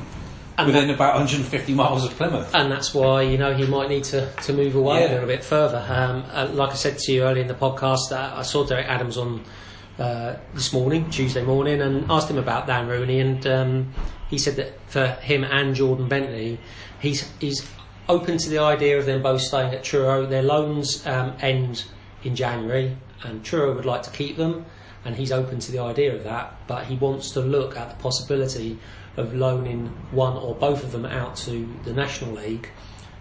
And 0.57 0.67
within 0.67 0.89
about 0.89 1.15
150 1.15 1.73
miles 1.73 2.05
of 2.05 2.11
Plymouth. 2.11 2.53
and 2.55 2.71
that's 2.71 2.93
why 2.93 3.21
you 3.23 3.37
know 3.37 3.53
he 3.53 3.65
might 3.67 3.89
need 3.89 4.05
to, 4.05 4.31
to 4.43 4.53
move 4.53 4.75
away 4.75 5.01
Yeah. 5.01 5.09
a 5.09 5.13
little 5.13 5.27
bit 5.27 5.43
further. 5.43 5.85
Um, 5.87 6.23
uh, 6.31 6.47
like 6.53 6.71
I 6.71 6.75
said 6.75 6.97
to 6.99 7.11
you 7.11 7.23
earlier 7.23 7.41
in 7.41 7.47
the 7.47 7.53
podcast, 7.55 8.11
uh, 8.11 8.33
I 8.37 8.41
saw 8.43 8.63
Derek 8.65 8.87
Adams 8.87 9.17
on 9.17 9.43
uh, 9.99 10.35
this 10.53 10.71
morning, 10.73 11.09
Tuesday 11.09 11.43
morning, 11.43 11.81
and 11.81 12.09
asked 12.09 12.29
him 12.29 12.37
about 12.37 12.67
Dan 12.67 12.87
Rooney, 12.87 13.19
and 13.19 13.45
um, 13.47 13.93
he 14.29 14.37
said 14.37 14.55
that 14.57 14.79
for 14.87 15.07
him 15.21 15.43
and 15.43 15.75
Jordan 15.75 16.07
Bentley, 16.07 16.57
he's 16.99 17.29
he's 17.39 17.65
open 18.07 18.37
to 18.37 18.49
the 18.49 18.59
idea 18.59 18.97
of 18.99 19.05
them 19.05 19.21
both 19.23 19.41
staying 19.41 19.73
at 19.73 19.83
Truro. 19.83 20.25
Their 20.25 20.43
loans 20.43 21.05
um, 21.07 21.33
end 21.41 21.85
in 22.23 22.35
January, 22.35 22.95
and 23.23 23.43
Truro 23.43 23.73
would 23.75 23.85
like 23.85 24.03
to 24.03 24.09
keep 24.11 24.37
them. 24.37 24.65
And 25.05 25.15
he's 25.15 25.31
open 25.31 25.59
to 25.59 25.71
the 25.71 25.79
idea 25.79 26.15
of 26.15 26.23
that, 26.23 26.55
but 26.65 26.85
he 26.85 26.95
wants 26.95 27.29
to 27.31 27.39
look 27.39 27.77
at 27.77 27.91
the 27.91 27.95
possibility 28.01 28.79
of 29.17 29.33
loaning 29.33 29.87
one 30.11 30.37
or 30.37 30.55
both 30.55 30.83
of 30.83 30.91
them 30.91 31.05
out 31.05 31.35
to 31.37 31.67
the 31.83 31.93
National 31.93 32.31
League 32.31 32.69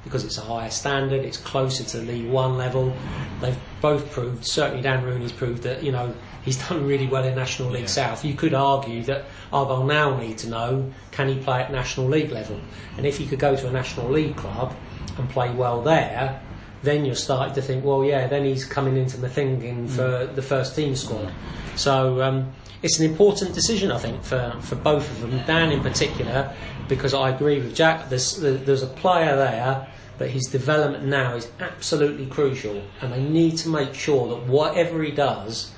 because 0.04 0.22
it's 0.22 0.37
a 0.37 0.42
higher 0.42 0.70
standard, 0.70 1.24
it's 1.24 1.38
closer 1.38 1.83
to 1.83 1.98
League 1.98 2.28
One 2.28 2.59
level. 2.59 2.94
They've 3.40 3.59
both 3.80 4.12
proved, 4.12 4.44
certainly 4.44 4.83
Dan 4.83 5.02
Rooney's 5.02 5.33
proved 5.33 5.62
that, 5.62 5.83
you 5.83 5.92
know, 5.92 6.14
he's 6.44 6.57
done 6.68 6.87
really 6.87 7.07
well 7.07 7.24
in 7.24 7.35
National 7.35 7.70
League 7.70 7.88
South. 7.88 8.24
You 8.24 8.35
could 8.35 8.52
argue 8.52 9.02
that 9.04 9.24
Argyle 9.52 9.85
now 9.85 10.16
need 10.18 10.38
to 10.38 10.48
know 10.48 10.92
can 11.11 11.28
he 11.28 11.37
play 11.37 11.62
at 11.62 11.72
National 11.72 12.07
League 12.07 12.30
level? 12.30 12.61
And 12.98 13.07
if 13.07 13.16
he 13.16 13.26
could 13.26 13.38
go 13.38 13.57
to 13.57 13.66
a 13.66 13.70
National 13.70 14.11
League 14.11 14.37
club 14.37 14.76
and 15.16 15.28
play 15.30 15.50
well 15.50 15.80
there, 15.80 16.42
then 16.83 17.07
you're 17.07 17.14
starting 17.14 17.54
to 17.54 17.62
think, 17.62 17.83
well, 17.83 18.04
yeah, 18.04 18.26
then 18.26 18.44
he's 18.44 18.66
coming 18.66 18.98
into 18.98 19.16
the 19.16 19.28
thinking 19.28 19.88
for 19.88 20.26
the 20.26 20.42
first 20.42 20.76
team 20.76 20.94
squad. 20.94 21.33
So 21.76 22.20
um, 22.22 22.52
it's 22.82 22.98
an 22.98 23.10
important 23.10 23.54
decision, 23.54 23.90
I 23.90 23.98
think, 23.98 24.22
for, 24.22 24.56
for 24.60 24.76
both 24.76 25.10
of 25.10 25.20
them. 25.20 25.44
Dan 25.46 25.72
in 25.72 25.80
particular, 25.80 26.54
because 26.88 27.14
I 27.14 27.30
agree 27.30 27.58
with 27.58 27.74
Jack. 27.74 28.08
There's 28.08 28.37
there's 28.37 28.82
a 28.82 28.87
player 28.88 29.37
there, 29.37 29.88
but 30.18 30.30
his 30.30 30.44
development 30.46 31.04
now 31.04 31.34
is 31.34 31.48
absolutely 31.60 32.26
crucial, 32.26 32.82
and 33.00 33.12
they 33.12 33.22
need 33.22 33.56
to 33.58 33.68
make 33.68 33.94
sure 33.94 34.28
that 34.28 34.46
whatever 34.46 35.02
he 35.02 35.12
does, 35.12 35.72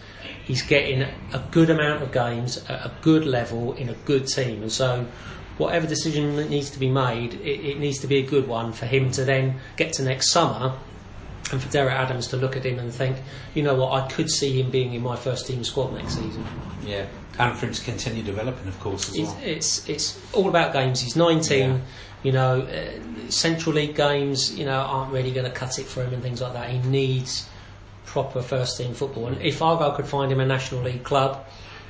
he's 0.44 0.62
getting 0.62 1.02
a 1.02 1.42
good 1.50 1.70
amount 1.70 2.02
of 2.02 2.12
games 2.12 2.58
at 2.68 2.84
a 2.84 2.92
good 3.02 3.24
level 3.24 3.74
in 3.74 3.88
a 3.88 3.94
good 4.04 4.26
team, 4.26 4.62
and 4.62 4.72
so. 4.72 5.06
Whatever 5.58 5.86
decision 5.86 6.36
that 6.36 6.50
needs 6.50 6.68
to 6.68 6.78
be 6.78 6.90
made, 6.90 7.32
it, 7.32 7.66
it 7.66 7.78
needs 7.78 7.98
to 8.00 8.06
be 8.06 8.18
a 8.18 8.26
good 8.26 8.46
one 8.46 8.74
for 8.74 8.84
him 8.84 9.10
to 9.12 9.24
then 9.24 9.58
get 9.78 9.94
to 9.94 10.02
next 10.02 10.30
summer 10.30 10.74
and 11.52 11.62
for 11.62 11.70
Derek 11.70 11.94
Adams 11.94 12.26
to 12.28 12.36
look 12.36 12.56
at 12.56 12.64
him 12.64 12.78
and 12.78 12.92
think, 12.92 13.16
you 13.54 13.62
know 13.62 13.74
what, 13.74 13.92
I 13.92 14.08
could 14.08 14.30
see 14.30 14.60
him 14.60 14.70
being 14.70 14.94
in 14.94 15.02
my 15.02 15.16
first 15.16 15.46
team 15.46 15.62
squad 15.62 15.92
next 15.94 16.14
season. 16.14 16.44
Yeah. 16.84 17.06
And 17.38 17.56
for 17.56 17.66
him 17.66 17.72
to 17.72 17.84
continue 17.84 18.22
developing, 18.22 18.66
of 18.66 18.78
course, 18.80 19.08
as 19.10 19.16
It's, 19.16 19.28
well. 19.30 19.40
it's 19.44 19.88
it's 19.88 20.20
all 20.32 20.48
about 20.48 20.72
games. 20.72 21.00
He's 21.00 21.16
19. 21.16 21.58
Yeah. 21.70 21.78
You 22.22 22.32
know, 22.32 22.62
uh, 22.62 23.30
Central 23.30 23.74
League 23.76 23.94
games, 23.94 24.56
you 24.58 24.64
know, 24.64 24.80
aren't 24.80 25.12
really 25.12 25.30
going 25.30 25.44
to 25.44 25.52
cut 25.52 25.78
it 25.78 25.86
for 25.86 26.02
him 26.02 26.14
and 26.14 26.22
things 26.22 26.40
like 26.40 26.54
that. 26.54 26.70
He 26.70 26.78
needs 26.78 27.48
proper 28.06 28.40
first 28.42 28.78
team 28.78 28.94
football. 28.94 29.26
And 29.26 29.40
if 29.42 29.60
Argyle 29.62 29.92
could 29.92 30.06
find 30.06 30.32
him 30.32 30.40
a 30.40 30.46
National 30.46 30.82
League 30.82 31.04
club, 31.04 31.44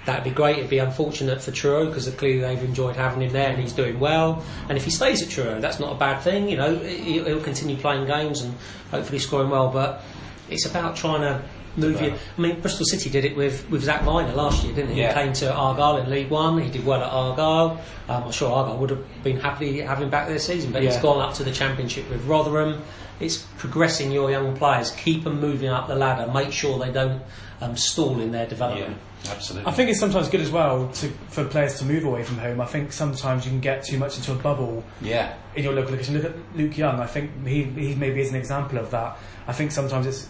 that'd 0.07 0.25
be 0.25 0.31
great. 0.31 0.59
It'd 0.59 0.71
be 0.71 0.79
unfortunate 0.79 1.43
for 1.43 1.51
Truro 1.51 1.87
because 1.87 2.09
clearly 2.15 2.41
they've 2.41 2.63
enjoyed 2.65 2.97
having 2.97 3.23
him 3.23 3.33
there 3.33 3.51
and 3.51 3.61
he's 3.61 3.73
doing 3.73 4.01
well. 4.01 4.43
And 4.69 4.79
if 4.79 4.85
he 4.85 4.91
stays 4.91 5.23
at 5.23 5.29
Truro, 5.29 5.61
that's 5.61 5.79
not 5.81 5.93
a 5.93 5.97
bad 5.99 6.21
thing. 6.23 6.49
You 6.49 6.57
know, 6.57 6.77
he- 6.79 7.21
he'll 7.23 7.41
continue 7.43 7.77
playing 7.77 8.07
games 8.07 8.41
and 8.43 8.55
hopefully 8.91 9.19
scoring 9.19 9.51
well. 9.51 9.69
But 9.69 10.03
it's 10.49 10.65
about 10.67 10.97
trying 10.97 11.21
to 11.23 11.43
move 11.77 12.01
you. 12.01 12.15
I 12.39 12.41
mean, 12.41 12.59
Bristol 12.61 12.87
City 12.87 13.11
did 13.11 13.25
it 13.27 13.37
with, 13.37 13.69
with 13.71 13.83
Zak 13.85 14.01
Vyner 14.03 14.35
last 14.35 14.65
year, 14.65 14.73
didn't 14.75 14.95
he? 14.95 15.01
Yeah. 15.01 15.09
He 15.13 15.25
came 15.25 15.33
to 15.35 15.53
Argyle 15.53 15.99
in 15.99 16.09
League 16.09 16.31
One. 16.31 16.59
He 16.59 16.71
did 16.71 16.87
well 16.87 17.03
at 17.03 17.11
Argyle. 17.13 17.79
Um, 18.09 18.23
I'm 18.25 18.33
sure 18.33 18.51
Argyle 18.51 18.79
would 18.79 18.91
have 18.91 19.23
been 19.23 19.39
happy 19.41 19.81
having 19.81 20.05
him 20.05 20.11
back 20.11 20.27
this 20.29 20.47
season, 20.47 20.73
but 20.73 20.83
he's 20.83 20.97
gone 20.99 21.21
up 21.21 21.35
to 21.35 21.45
the 21.45 21.53
Championship 21.53 22.09
with 22.09 22.25
Rotherham. 22.25 22.81
It's 23.19 23.39
progressing 23.59 24.11
your 24.13 24.31
young 24.31 24.57
players. 24.57 24.91
Keep 24.93 25.25
them 25.25 25.41
moving 25.41 25.69
up 25.69 25.89
the 25.89 25.95
ladder. 25.97 26.31
Make 26.33 26.53
sure 26.53 26.79
they 26.79 26.93
don't 26.93 27.23
um, 27.61 27.77
stall 27.77 28.21
in 28.21 28.31
their 28.33 28.45
Yeah, 28.45 28.49
development. 28.49 28.97
Absolutely. 29.31 29.71
I 29.71 29.75
think 29.75 29.91
it's 29.91 30.01
sometimes 30.01 30.29
good 30.29 30.41
as 30.41 30.51
well 30.51 30.89
to, 30.89 31.09
for 31.29 31.45
players 31.45 31.79
to 31.79 31.85
move 31.85 32.05
away 32.05 32.23
from 32.23 32.39
home. 32.39 32.61
I 32.61 32.67
think 32.67 32.93
sometimes 32.93 33.45
you 33.45 33.51
can 33.51 33.61
get 33.61 33.85
too 33.85 33.99
much 33.99 34.17
into 34.17 34.33
a 34.33 34.37
bubble 34.37 34.85
yeah. 35.01 35.35
in 35.55 35.65
your 35.65 35.73
local 35.73 35.93
location. 35.93 36.15
Look 36.15 36.25
at 36.25 36.35
Luke 36.55 36.77
Young. 36.77 37.01
I 37.01 37.07
think 37.07 37.47
he, 37.47 37.65
he 37.65 37.95
maybe 37.95 38.21
is 38.21 38.31
an 38.31 38.37
example 38.37 38.79
of 38.79 38.91
that. 38.91 39.19
I 39.47 39.53
think 39.53 39.73
sometimes 39.73 40.07
it's 40.07 40.29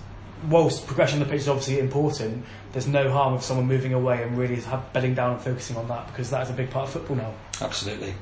whilst 0.48 0.86
progression 0.86 1.20
on 1.20 1.26
the 1.26 1.30
pitch 1.30 1.42
is 1.42 1.48
obviously 1.48 1.78
important. 1.78 2.44
There's 2.72 2.86
no 2.86 3.10
harm 3.10 3.34
of 3.34 3.42
someone 3.42 3.66
moving 3.66 3.94
away 3.94 4.22
and 4.22 4.36
really 4.36 4.56
have, 4.56 4.92
bedding 4.92 5.14
down 5.14 5.32
and 5.32 5.40
focusing 5.40 5.76
on 5.76 5.88
that 5.88 6.06
because 6.08 6.30
that 6.30 6.42
is 6.42 6.50
a 6.50 6.52
big 6.52 6.70
part 6.70 6.88
of 6.88 6.92
football 6.92 7.16
now. 7.16 7.34
Absolutely. 7.60 8.14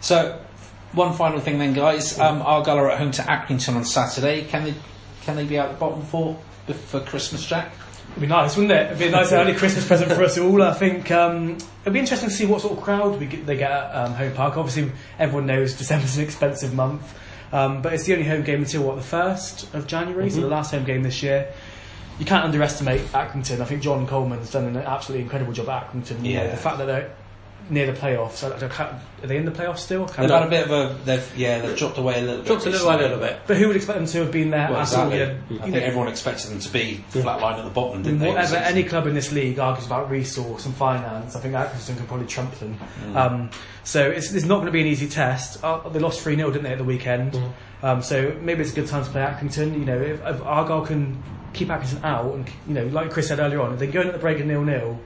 So, 0.00 0.40
one 0.92 1.14
final 1.14 1.40
thing 1.40 1.58
then, 1.58 1.72
guys. 1.72 2.18
Um, 2.18 2.42
Argyle 2.42 2.78
are 2.78 2.90
at 2.90 2.98
home 2.98 3.10
to 3.12 3.22
Accrington 3.22 3.74
on 3.74 3.84
Saturday. 3.84 4.44
Can 4.44 4.64
they 4.64 4.74
can 5.22 5.36
they 5.36 5.44
be 5.44 5.58
out 5.58 5.70
the 5.70 5.78
bottom 5.78 6.02
four 6.02 6.38
for 6.86 7.00
Christmas, 7.00 7.46
Jack? 7.46 7.72
It'd 8.14 8.20
be 8.20 8.26
nice, 8.28 8.56
wouldn't 8.56 8.72
it? 8.72 8.86
It'd 8.86 8.98
be 9.00 9.06
a 9.08 9.10
nice 9.10 9.32
early 9.32 9.54
Christmas 9.54 9.86
present 9.88 10.12
for 10.12 10.22
us 10.22 10.38
all. 10.38 10.62
I 10.62 10.72
think 10.72 11.10
um, 11.10 11.56
it'd 11.82 11.92
be 11.92 11.98
interesting 11.98 12.28
to 12.28 12.34
see 12.34 12.46
what 12.46 12.60
sort 12.60 12.78
of 12.78 12.84
crowd 12.84 13.18
we 13.18 13.26
get, 13.26 13.44
they 13.44 13.56
get 13.56 13.72
at 13.72 13.90
um, 13.92 14.12
Home 14.14 14.32
Park. 14.34 14.56
Obviously, 14.56 14.92
everyone 15.18 15.46
knows 15.46 15.74
December's 15.74 16.16
an 16.16 16.22
expensive 16.22 16.72
month, 16.74 17.18
um, 17.52 17.82
but 17.82 17.92
it's 17.92 18.04
the 18.04 18.12
only 18.12 18.24
home 18.24 18.42
game 18.42 18.60
until 18.60 18.84
what 18.84 18.94
the 18.94 19.02
first 19.02 19.74
of 19.74 19.88
January, 19.88 20.30
so 20.30 20.40
the 20.40 20.46
last 20.46 20.70
home 20.70 20.84
game 20.84 21.02
this 21.02 21.24
year. 21.24 21.52
You 22.20 22.24
can't 22.24 22.44
underestimate 22.44 23.00
Accrington. 23.08 23.60
I 23.60 23.64
think 23.64 23.82
John 23.82 24.06
Coleman's 24.06 24.52
done 24.52 24.64
an 24.66 24.76
absolutely 24.76 25.24
incredible 25.24 25.52
job 25.52 25.68
at 25.70 25.90
Accrington. 25.90 26.24
You 26.24 26.34
know, 26.36 26.44
Yeah. 26.44 26.50
the 26.52 26.56
fact 26.56 26.78
that 26.78 26.84
they're 26.86 27.10
near 27.70 27.86
the 27.90 27.98
playoffs. 27.98 28.42
I, 28.42 28.54
I 28.54 28.68
can't, 28.68 28.92
are 29.22 29.26
they 29.26 29.36
in 29.36 29.44
the 29.44 29.50
playoffs 29.50 29.78
still? 29.78 30.06
Can't 30.06 30.28
They've 30.28 30.30
remember. 30.30 30.56
had 30.56 30.64
a 30.64 30.68
bit 30.68 30.70
of 30.70 31.00
a. 31.00 31.04
They've, 31.04 31.36
yeah, 31.36 31.60
they've 31.60 31.76
dropped 31.76 31.98
away 31.98 32.18
a 32.18 32.22
little 32.22 32.36
bit. 32.38 32.46
Dropped 32.46 32.66
a 32.66 32.70
little, 32.70 32.90
a 32.90 32.96
little 32.96 33.18
bit. 33.18 33.40
But 33.46 33.56
who 33.56 33.68
would 33.68 33.76
expect 33.76 33.98
them 33.98 34.06
to 34.06 34.18
have 34.18 34.32
been 34.32 34.50
there 34.50 34.70
Well, 34.70 34.80
at 34.80 34.94
all? 34.94 35.10
exactly. 35.10 35.18
You 35.18 35.24
know, 35.24 35.32
I 35.32 35.52
you 35.52 35.58
think 35.58 35.74
know, 35.74 35.80
everyone 35.80 36.08
expected 36.08 36.50
them 36.50 36.58
to 36.60 36.72
be 36.72 37.04
flat 37.08 37.40
line 37.40 37.58
at 37.58 37.64
the 37.64 37.70
bottom, 37.70 38.02
didn't 38.02 38.18
they? 38.18 38.28
Whatever 38.28 38.56
any 38.56 38.84
club 38.84 39.06
in 39.06 39.14
this 39.14 39.32
league 39.32 39.58
argues 39.58 39.86
about 39.86 40.10
resource 40.10 40.66
and 40.66 40.74
finance, 40.74 41.36
I 41.36 41.40
think 41.40 41.54
Accrington 41.54 41.96
can 41.96 42.06
probably 42.06 42.26
trump 42.26 42.54
them. 42.56 42.78
Mm. 43.04 43.16
Um, 43.16 43.50
so 43.82 44.10
it's, 44.10 44.32
it's 44.32 44.46
not 44.46 44.56
going 44.56 44.66
to 44.66 44.72
be 44.72 44.80
an 44.80 44.86
easy 44.86 45.08
test. 45.08 45.62
Uh, 45.64 45.88
they 45.88 45.98
lost 45.98 46.20
3 46.20 46.36
0, 46.36 46.50
didn't 46.50 46.64
they, 46.64 46.72
at 46.72 46.78
the 46.78 46.84
weekend? 46.84 47.32
Mm. 47.32 47.52
Um, 47.82 48.02
so 48.02 48.36
maybe 48.40 48.62
it's 48.62 48.72
a 48.72 48.74
good 48.74 48.86
time 48.88 49.04
to 49.04 49.10
play 49.10 49.22
Accrington. 49.22 49.72
You 49.78 49.84
know, 49.84 50.00
if, 50.00 50.20
if 50.24 50.42
Argyle 50.42 50.86
can 50.86 51.22
keep 51.52 51.68
Accrington 51.68 52.02
out, 52.02 52.34
and 52.34 52.48
you 52.66 52.74
know, 52.74 52.86
like 52.86 53.10
Chris 53.10 53.28
said 53.28 53.38
earlier 53.40 53.60
on, 53.60 53.72
if 53.74 53.78
they 53.78 53.86
go 53.86 54.00
in 54.00 54.06
at 54.08 54.12
the 54.12 54.18
break 54.18 54.38
at 54.40 54.46
nil 54.46 54.64
nil, 54.64 54.98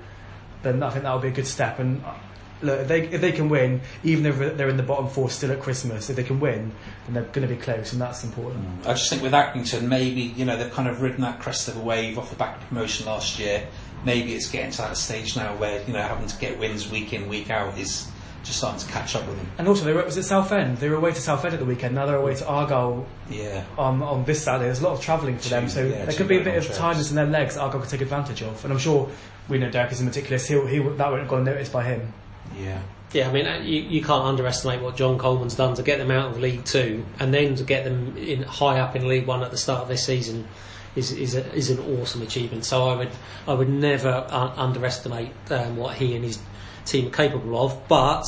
then 0.62 0.82
I 0.82 0.90
think 0.90 1.04
that 1.04 1.12
will 1.12 1.20
be 1.20 1.28
a 1.28 1.32
good 1.32 1.46
step. 1.46 1.78
And 1.78 2.04
uh, 2.04 2.14
look, 2.62 2.80
if 2.80 2.88
they, 2.88 3.02
if 3.08 3.20
they 3.20 3.32
can 3.32 3.48
win, 3.48 3.80
even 4.02 4.26
if 4.26 4.56
they're 4.56 4.68
in 4.68 4.76
the 4.76 4.82
bottom 4.82 5.08
four 5.08 5.30
still 5.30 5.52
at 5.52 5.60
Christmas, 5.60 6.10
if 6.10 6.16
they 6.16 6.24
can 6.24 6.40
win, 6.40 6.72
then 7.04 7.14
they're 7.14 7.32
going 7.32 7.46
to 7.46 7.54
be 7.54 7.60
close, 7.60 7.92
and 7.92 8.00
that's 8.00 8.24
important. 8.24 8.64
I 8.86 8.94
just 8.94 9.10
think 9.10 9.22
with 9.22 9.32
Accrington, 9.32 9.82
maybe 9.82 10.20
you 10.22 10.44
know 10.44 10.56
they've 10.56 10.72
kind 10.72 10.88
of 10.88 11.02
ridden 11.02 11.22
that 11.22 11.40
crest 11.40 11.68
of 11.68 11.76
a 11.76 11.80
wave 11.80 12.18
off 12.18 12.30
the 12.30 12.36
back 12.36 12.56
of 12.56 12.68
promotion 12.68 13.06
last 13.06 13.38
year. 13.38 13.66
Maybe 14.04 14.34
it's 14.34 14.48
getting 14.50 14.70
to 14.72 14.78
that 14.78 14.96
stage 14.96 15.36
now 15.36 15.56
where 15.56 15.82
you 15.86 15.92
know 15.92 16.02
having 16.02 16.26
to 16.26 16.38
get 16.38 16.58
wins 16.58 16.90
week 16.90 17.12
in 17.12 17.28
week 17.28 17.50
out 17.50 17.76
is 17.78 18.10
just 18.44 18.58
starting 18.58 18.80
to 18.80 18.86
catch 18.92 19.14
up 19.14 19.26
with 19.26 19.36
them. 19.36 19.50
And 19.58 19.68
also, 19.68 19.84
they 19.84 19.92
were, 19.92 20.04
was 20.04 20.16
it 20.16 20.22
Southend? 20.22 20.78
They 20.78 20.88
were 20.88 20.96
away 20.96 21.12
to 21.12 21.20
Southend 21.20 21.54
at 21.54 21.60
the 21.60 21.66
weekend. 21.66 21.94
Now 21.94 22.06
they're 22.06 22.16
away 22.16 22.34
to 22.36 22.46
Argyle 22.46 23.06
Yeah, 23.28 23.64
on, 23.76 24.02
on 24.02 24.24
this 24.24 24.42
Saturday. 24.44 24.66
There's 24.66 24.80
a 24.80 24.84
lot 24.84 24.94
of 24.94 25.00
travelling 25.00 25.38
for 25.38 25.48
them, 25.48 25.68
so 25.68 25.84
Yeah, 25.84 26.04
there 26.04 26.14
could 26.14 26.28
be 26.28 26.38
a 26.38 26.44
bit 26.44 26.56
of 26.56 26.74
tiredness 26.74 27.10
in 27.10 27.16
their 27.16 27.26
legs 27.26 27.56
Argyle 27.56 27.80
could 27.80 27.90
take 27.90 28.00
advantage 28.00 28.42
of. 28.42 28.64
And 28.64 28.72
I'm 28.72 28.78
sure 28.78 29.10
we 29.48 29.58
know 29.58 29.70
Derek 29.70 29.92
is 29.92 30.02
meticulous. 30.02 30.46
He'll, 30.48 30.66
he 30.66 30.78
that 30.78 30.98
won't 30.98 31.20
have 31.20 31.28
gone 31.28 31.40
unnoticed 31.40 31.72
by 31.72 31.84
him. 31.84 32.12
Yeah. 32.58 32.82
Yeah, 33.12 33.28
I 33.28 33.32
mean, 33.32 33.46
uh, 33.46 33.60
you, 33.62 33.80
you 33.80 34.02
can't 34.02 34.24
underestimate 34.24 34.82
what 34.82 34.96
John 34.96 35.16
Coleman's 35.16 35.54
done 35.54 35.74
to 35.76 35.82
get 35.82 35.98
them 35.98 36.10
out 36.10 36.30
of 36.30 36.40
League 36.40 36.64
Two 36.66 37.06
and 37.18 37.32
then 37.32 37.54
to 37.54 37.64
get 37.64 37.84
them 37.84 38.16
in 38.18 38.42
high 38.42 38.80
up 38.80 38.94
in 38.96 39.08
League 39.08 39.26
One 39.26 39.42
at 39.42 39.50
the 39.50 39.56
start 39.56 39.82
of 39.82 39.88
this 39.88 40.04
season 40.04 40.46
is 40.94 41.12
is, 41.12 41.34
a, 41.34 41.50
is 41.54 41.70
an 41.70 41.78
awesome 41.98 42.20
achievement. 42.20 42.66
So 42.66 42.86
I 42.86 42.96
would 42.96 43.10
I 43.46 43.54
would 43.54 43.70
never 43.70 44.26
uh, 44.28 44.52
underestimate 44.56 45.30
um, 45.50 45.78
what 45.78 45.96
he 45.96 46.14
and 46.16 46.24
his 46.24 46.38
team 46.84 47.06
are 47.06 47.10
capable 47.10 47.58
of. 47.64 47.88
But 47.88 48.24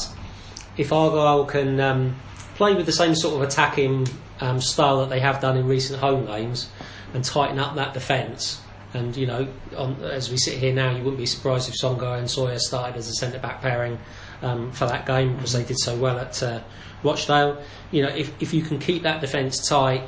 if 0.79 0.95
Argyle 0.95 1.45
can 1.45 1.79
um, 1.79 2.17
play 2.55 2.75
with 2.75 2.87
the 2.87 2.93
same 2.93 3.15
sort 3.15 3.35
of 3.35 3.43
attacking 3.43 4.09
um, 4.41 4.63
style 4.63 5.01
that 5.01 5.11
they 5.11 5.21
have 5.21 5.41
done 5.41 5.59
in 5.59 5.67
recent 5.67 6.01
home 6.01 6.25
games 6.25 6.71
and 7.13 7.23
tighten 7.23 7.59
up 7.59 7.75
that 7.75 7.93
defence. 7.93 8.63
And 8.93 9.17
you 9.17 9.27
know, 9.27 9.49
on, 9.77 10.03
as 10.03 10.31
we 10.31 10.37
sit 10.37 10.59
here 10.59 10.73
now, 10.73 10.91
you 10.91 10.99
wouldn't 10.99 11.19
be 11.19 11.27
surprised 11.27 11.69
if 11.69 11.75
Songo'o 11.77 12.19
and 12.19 12.31
Sawyer 12.31 12.59
started 12.59 12.97
as 12.97 13.09
a 13.09 13.13
centre 13.13 13.39
back 13.39 13.61
pairing 13.61 13.99
um, 14.43 14.73
for 14.73 14.87
that 14.87 15.07
game 15.07 15.35
because 15.35 15.53
they 15.53 15.65
did 15.65 15.79
so 15.79 15.97
well 15.97 16.19
at 16.19 16.43
uh, 16.43 16.61
Rochdale. 17.03 17.63
You 17.91 18.03
know, 18.03 18.09
if, 18.09 18.43
if 18.43 18.53
you 18.55 18.63
can 18.63 18.79
keep 18.79 19.03
that 19.03 19.21
defence 19.21 19.67
tight 19.67 20.03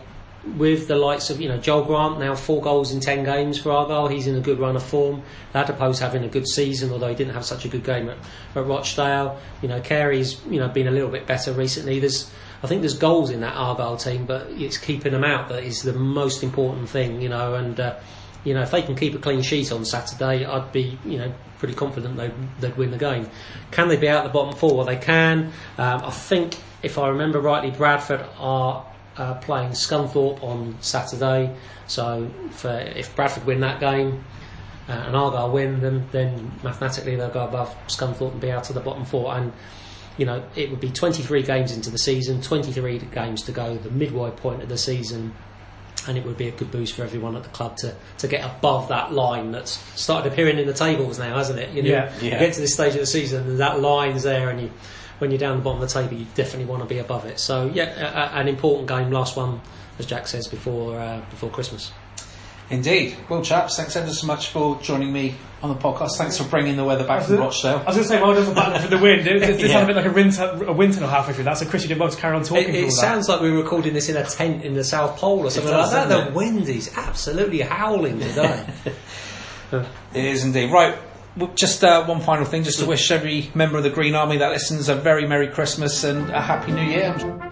with 0.56 0.88
the 0.88 0.96
likes 0.96 1.30
of 1.30 1.40
you 1.40 1.48
know 1.48 1.56
Joel 1.56 1.84
Grant 1.84 2.18
now 2.18 2.34
four 2.34 2.60
goals 2.60 2.92
in 2.92 3.00
ten 3.00 3.24
games 3.24 3.58
for 3.58 3.70
Argyle, 3.70 4.08
he's 4.08 4.26
in 4.26 4.36
a 4.36 4.40
good 4.40 4.58
run 4.58 4.76
of 4.76 4.82
form. 4.82 5.22
Ladapo's 5.54 5.98
having 5.98 6.24
a 6.24 6.28
good 6.28 6.48
season, 6.48 6.90
although 6.90 7.08
he 7.08 7.14
didn't 7.14 7.34
have 7.34 7.44
such 7.44 7.64
a 7.64 7.68
good 7.68 7.84
game 7.84 8.08
at, 8.08 8.16
at 8.56 8.66
Rochdale. 8.66 9.38
You 9.60 9.68
know, 9.68 9.80
Carey's 9.80 10.40
you 10.46 10.58
know 10.58 10.68
been 10.68 10.88
a 10.88 10.90
little 10.90 11.10
bit 11.10 11.26
better 11.26 11.52
recently. 11.52 12.00
There's 12.00 12.30
I 12.62 12.66
think 12.66 12.82
there's 12.82 12.98
goals 12.98 13.30
in 13.30 13.40
that 13.40 13.54
Argyle 13.54 13.96
team, 13.96 14.26
but 14.26 14.48
it's 14.50 14.78
keeping 14.78 15.12
them 15.12 15.24
out 15.24 15.48
that 15.48 15.64
is 15.64 15.82
the 15.82 15.92
most 15.92 16.42
important 16.42 16.88
thing. 16.88 17.20
You 17.20 17.28
know, 17.28 17.54
and 17.54 17.78
uh, 17.78 17.98
you 18.44 18.54
know 18.54 18.62
if 18.62 18.70
they 18.70 18.82
can 18.82 18.94
keep 18.94 19.14
a 19.14 19.18
clean 19.18 19.42
sheet 19.42 19.72
on 19.72 19.84
Saturday, 19.84 20.44
I'd 20.44 20.72
be 20.72 20.98
you 21.04 21.18
know 21.18 21.32
pretty 21.62 21.74
confident 21.74 22.16
they'd, 22.16 22.32
they'd 22.60 22.76
win 22.76 22.90
the 22.90 22.98
game. 22.98 23.30
Can 23.70 23.86
they 23.86 23.96
be 23.96 24.08
out 24.08 24.24
the 24.24 24.30
bottom 24.30 24.52
four? 24.52 24.76
Well, 24.76 24.84
they 24.84 24.96
can. 24.96 25.52
Um, 25.78 26.02
I 26.04 26.10
think, 26.10 26.56
if 26.82 26.98
I 26.98 27.06
remember 27.10 27.40
rightly, 27.40 27.70
Bradford 27.70 28.26
are 28.40 28.84
uh, 29.16 29.34
playing 29.34 29.70
Scunthorpe 29.70 30.42
on 30.42 30.76
Saturday. 30.80 31.54
So 31.86 32.28
for, 32.50 32.70
if 32.70 33.14
Bradford 33.14 33.46
win 33.46 33.60
that 33.60 33.78
game 33.78 34.24
uh, 34.88 35.04
and 35.06 35.14
Argyle 35.14 35.52
win, 35.52 35.80
then, 35.80 36.08
then 36.10 36.50
mathematically 36.64 37.14
they'll 37.14 37.30
go 37.30 37.44
above 37.44 37.72
Scunthorpe 37.86 38.32
and 38.32 38.40
be 38.40 38.50
out 38.50 38.68
of 38.68 38.74
the 38.74 38.80
bottom 38.80 39.04
four. 39.04 39.32
And 39.32 39.52
you 40.18 40.26
know, 40.26 40.44
it 40.56 40.68
would 40.68 40.80
be 40.80 40.90
23 40.90 41.44
games 41.44 41.70
into 41.70 41.90
the 41.90 41.98
season, 41.98 42.42
23 42.42 42.98
games 43.14 43.42
to 43.42 43.52
go, 43.52 43.76
the 43.76 43.90
midway 43.90 44.32
point 44.32 44.64
of 44.64 44.68
the 44.68 44.76
season 44.76 45.32
and 46.06 46.18
it 46.18 46.24
would 46.24 46.36
be 46.36 46.48
a 46.48 46.50
good 46.50 46.70
boost 46.70 46.94
for 46.94 47.02
everyone 47.04 47.36
at 47.36 47.42
the 47.42 47.48
club 47.50 47.76
to, 47.78 47.94
to 48.18 48.28
get 48.28 48.44
above 48.44 48.88
that 48.88 49.12
line 49.12 49.52
that's 49.52 49.72
started 50.00 50.32
appearing 50.32 50.58
in 50.58 50.66
the 50.66 50.72
tables 50.72 51.18
now, 51.18 51.36
hasn't 51.36 51.58
it? 51.58 51.70
You 51.70 51.82
know, 51.82 51.90
Yeah. 51.90 52.14
You 52.20 52.30
get 52.30 52.54
to 52.54 52.60
this 52.60 52.74
stage 52.74 52.94
of 52.94 53.00
the 53.00 53.06
season 53.06 53.48
and 53.48 53.60
that 53.60 53.80
line's 53.80 54.22
there, 54.22 54.50
and 54.50 54.60
you 54.60 54.70
when 55.18 55.30
you're 55.30 55.38
down 55.38 55.56
the 55.56 55.62
bottom 55.62 55.80
of 55.80 55.88
the 55.88 56.00
table, 56.02 56.14
you 56.14 56.26
definitely 56.34 56.64
want 56.64 56.82
to 56.82 56.88
be 56.88 56.98
above 56.98 57.26
it. 57.26 57.38
So 57.38 57.70
yeah, 57.72 57.84
a, 57.84 58.36
a, 58.36 58.40
an 58.40 58.48
important 58.48 58.88
game, 58.88 59.10
last 59.12 59.36
one, 59.36 59.60
as 59.98 60.06
Jack 60.06 60.26
says 60.26 60.48
before 60.48 60.98
uh, 60.98 61.20
before 61.30 61.50
Christmas. 61.50 61.92
Indeed. 62.70 63.16
Well, 63.28 63.42
chaps, 63.42 63.76
thanks 63.76 63.96
ever 63.96 64.10
so 64.10 64.26
much 64.26 64.48
for 64.48 64.80
joining 64.80 65.12
me 65.12 65.34
on 65.62 65.68
the 65.68 65.74
podcast. 65.80 66.16
Thanks 66.16 66.38
for 66.38 66.44
bringing 66.44 66.76
the 66.76 66.84
weather 66.84 67.06
back 67.06 67.24
from 67.24 67.36
Rochdale. 67.36 67.78
I 67.80 67.84
was 67.84 67.96
going 67.96 67.98
to 67.98 68.04
say, 68.04 68.20
well 68.22 68.34
done 68.34 68.46
for 68.46 68.54
battling 68.54 68.82
for 68.82 68.88
the 68.88 68.98
wind. 68.98 69.26
It, 69.26 69.42
it, 69.42 69.50
it 69.50 69.60
Yeah. 69.68 69.68
sounded 69.68 69.84
a 69.84 69.86
bit 69.86 69.96
like 69.96 70.06
a 70.06 70.14
wind, 70.14 70.68
a 70.68 70.72
wind 70.72 70.94
tunnel 70.94 71.08
halfway 71.10 71.34
through 71.34 71.44
that, 71.44 71.58
so 71.58 71.66
Chris, 71.66 71.82
you 71.82 71.88
didn't 71.88 72.00
want 72.00 72.12
to 72.14 72.18
carry 72.18 72.34
on 72.34 72.42
talking 72.44 72.68
It, 72.70 72.74
it 72.84 72.92
sounds 72.92 73.28
like 73.28 73.40
we 73.42 73.50
were 73.50 73.58
recording 73.62 73.92
this 73.92 74.08
in 74.08 74.16
a 74.16 74.24
tent 74.24 74.64
in 74.64 74.74
the 74.74 74.84
South 74.84 75.18
Pole 75.18 75.40
or 75.40 75.50
something 75.50 75.70
does, 75.70 75.92
like 75.92 76.08
that. 76.08 76.28
The 76.28 76.32
wind 76.34 76.68
is 76.68 76.90
absolutely 76.96 77.60
howling 77.60 78.18
today. 78.20 78.66
It 79.72 80.24
is 80.26 80.44
indeed. 80.44 80.70
Right, 80.70 80.98
well, 81.34 81.50
just 81.54 81.82
uh, 81.82 82.04
one 82.04 82.20
final 82.20 82.44
thing, 82.44 82.62
just 82.62 82.80
to 82.80 82.84
wish 82.86 83.10
every 83.10 83.50
member 83.54 83.78
of 83.78 83.84
the 83.84 83.88
Green 83.90 84.14
Army 84.14 84.36
that 84.36 84.50
listens 84.50 84.90
a 84.90 84.94
very 84.94 85.26
Merry 85.26 85.48
Christmas 85.48 86.04
and 86.04 86.28
a 86.28 86.40
Happy 86.42 86.72
New 86.72 86.82
Year. 86.82 87.51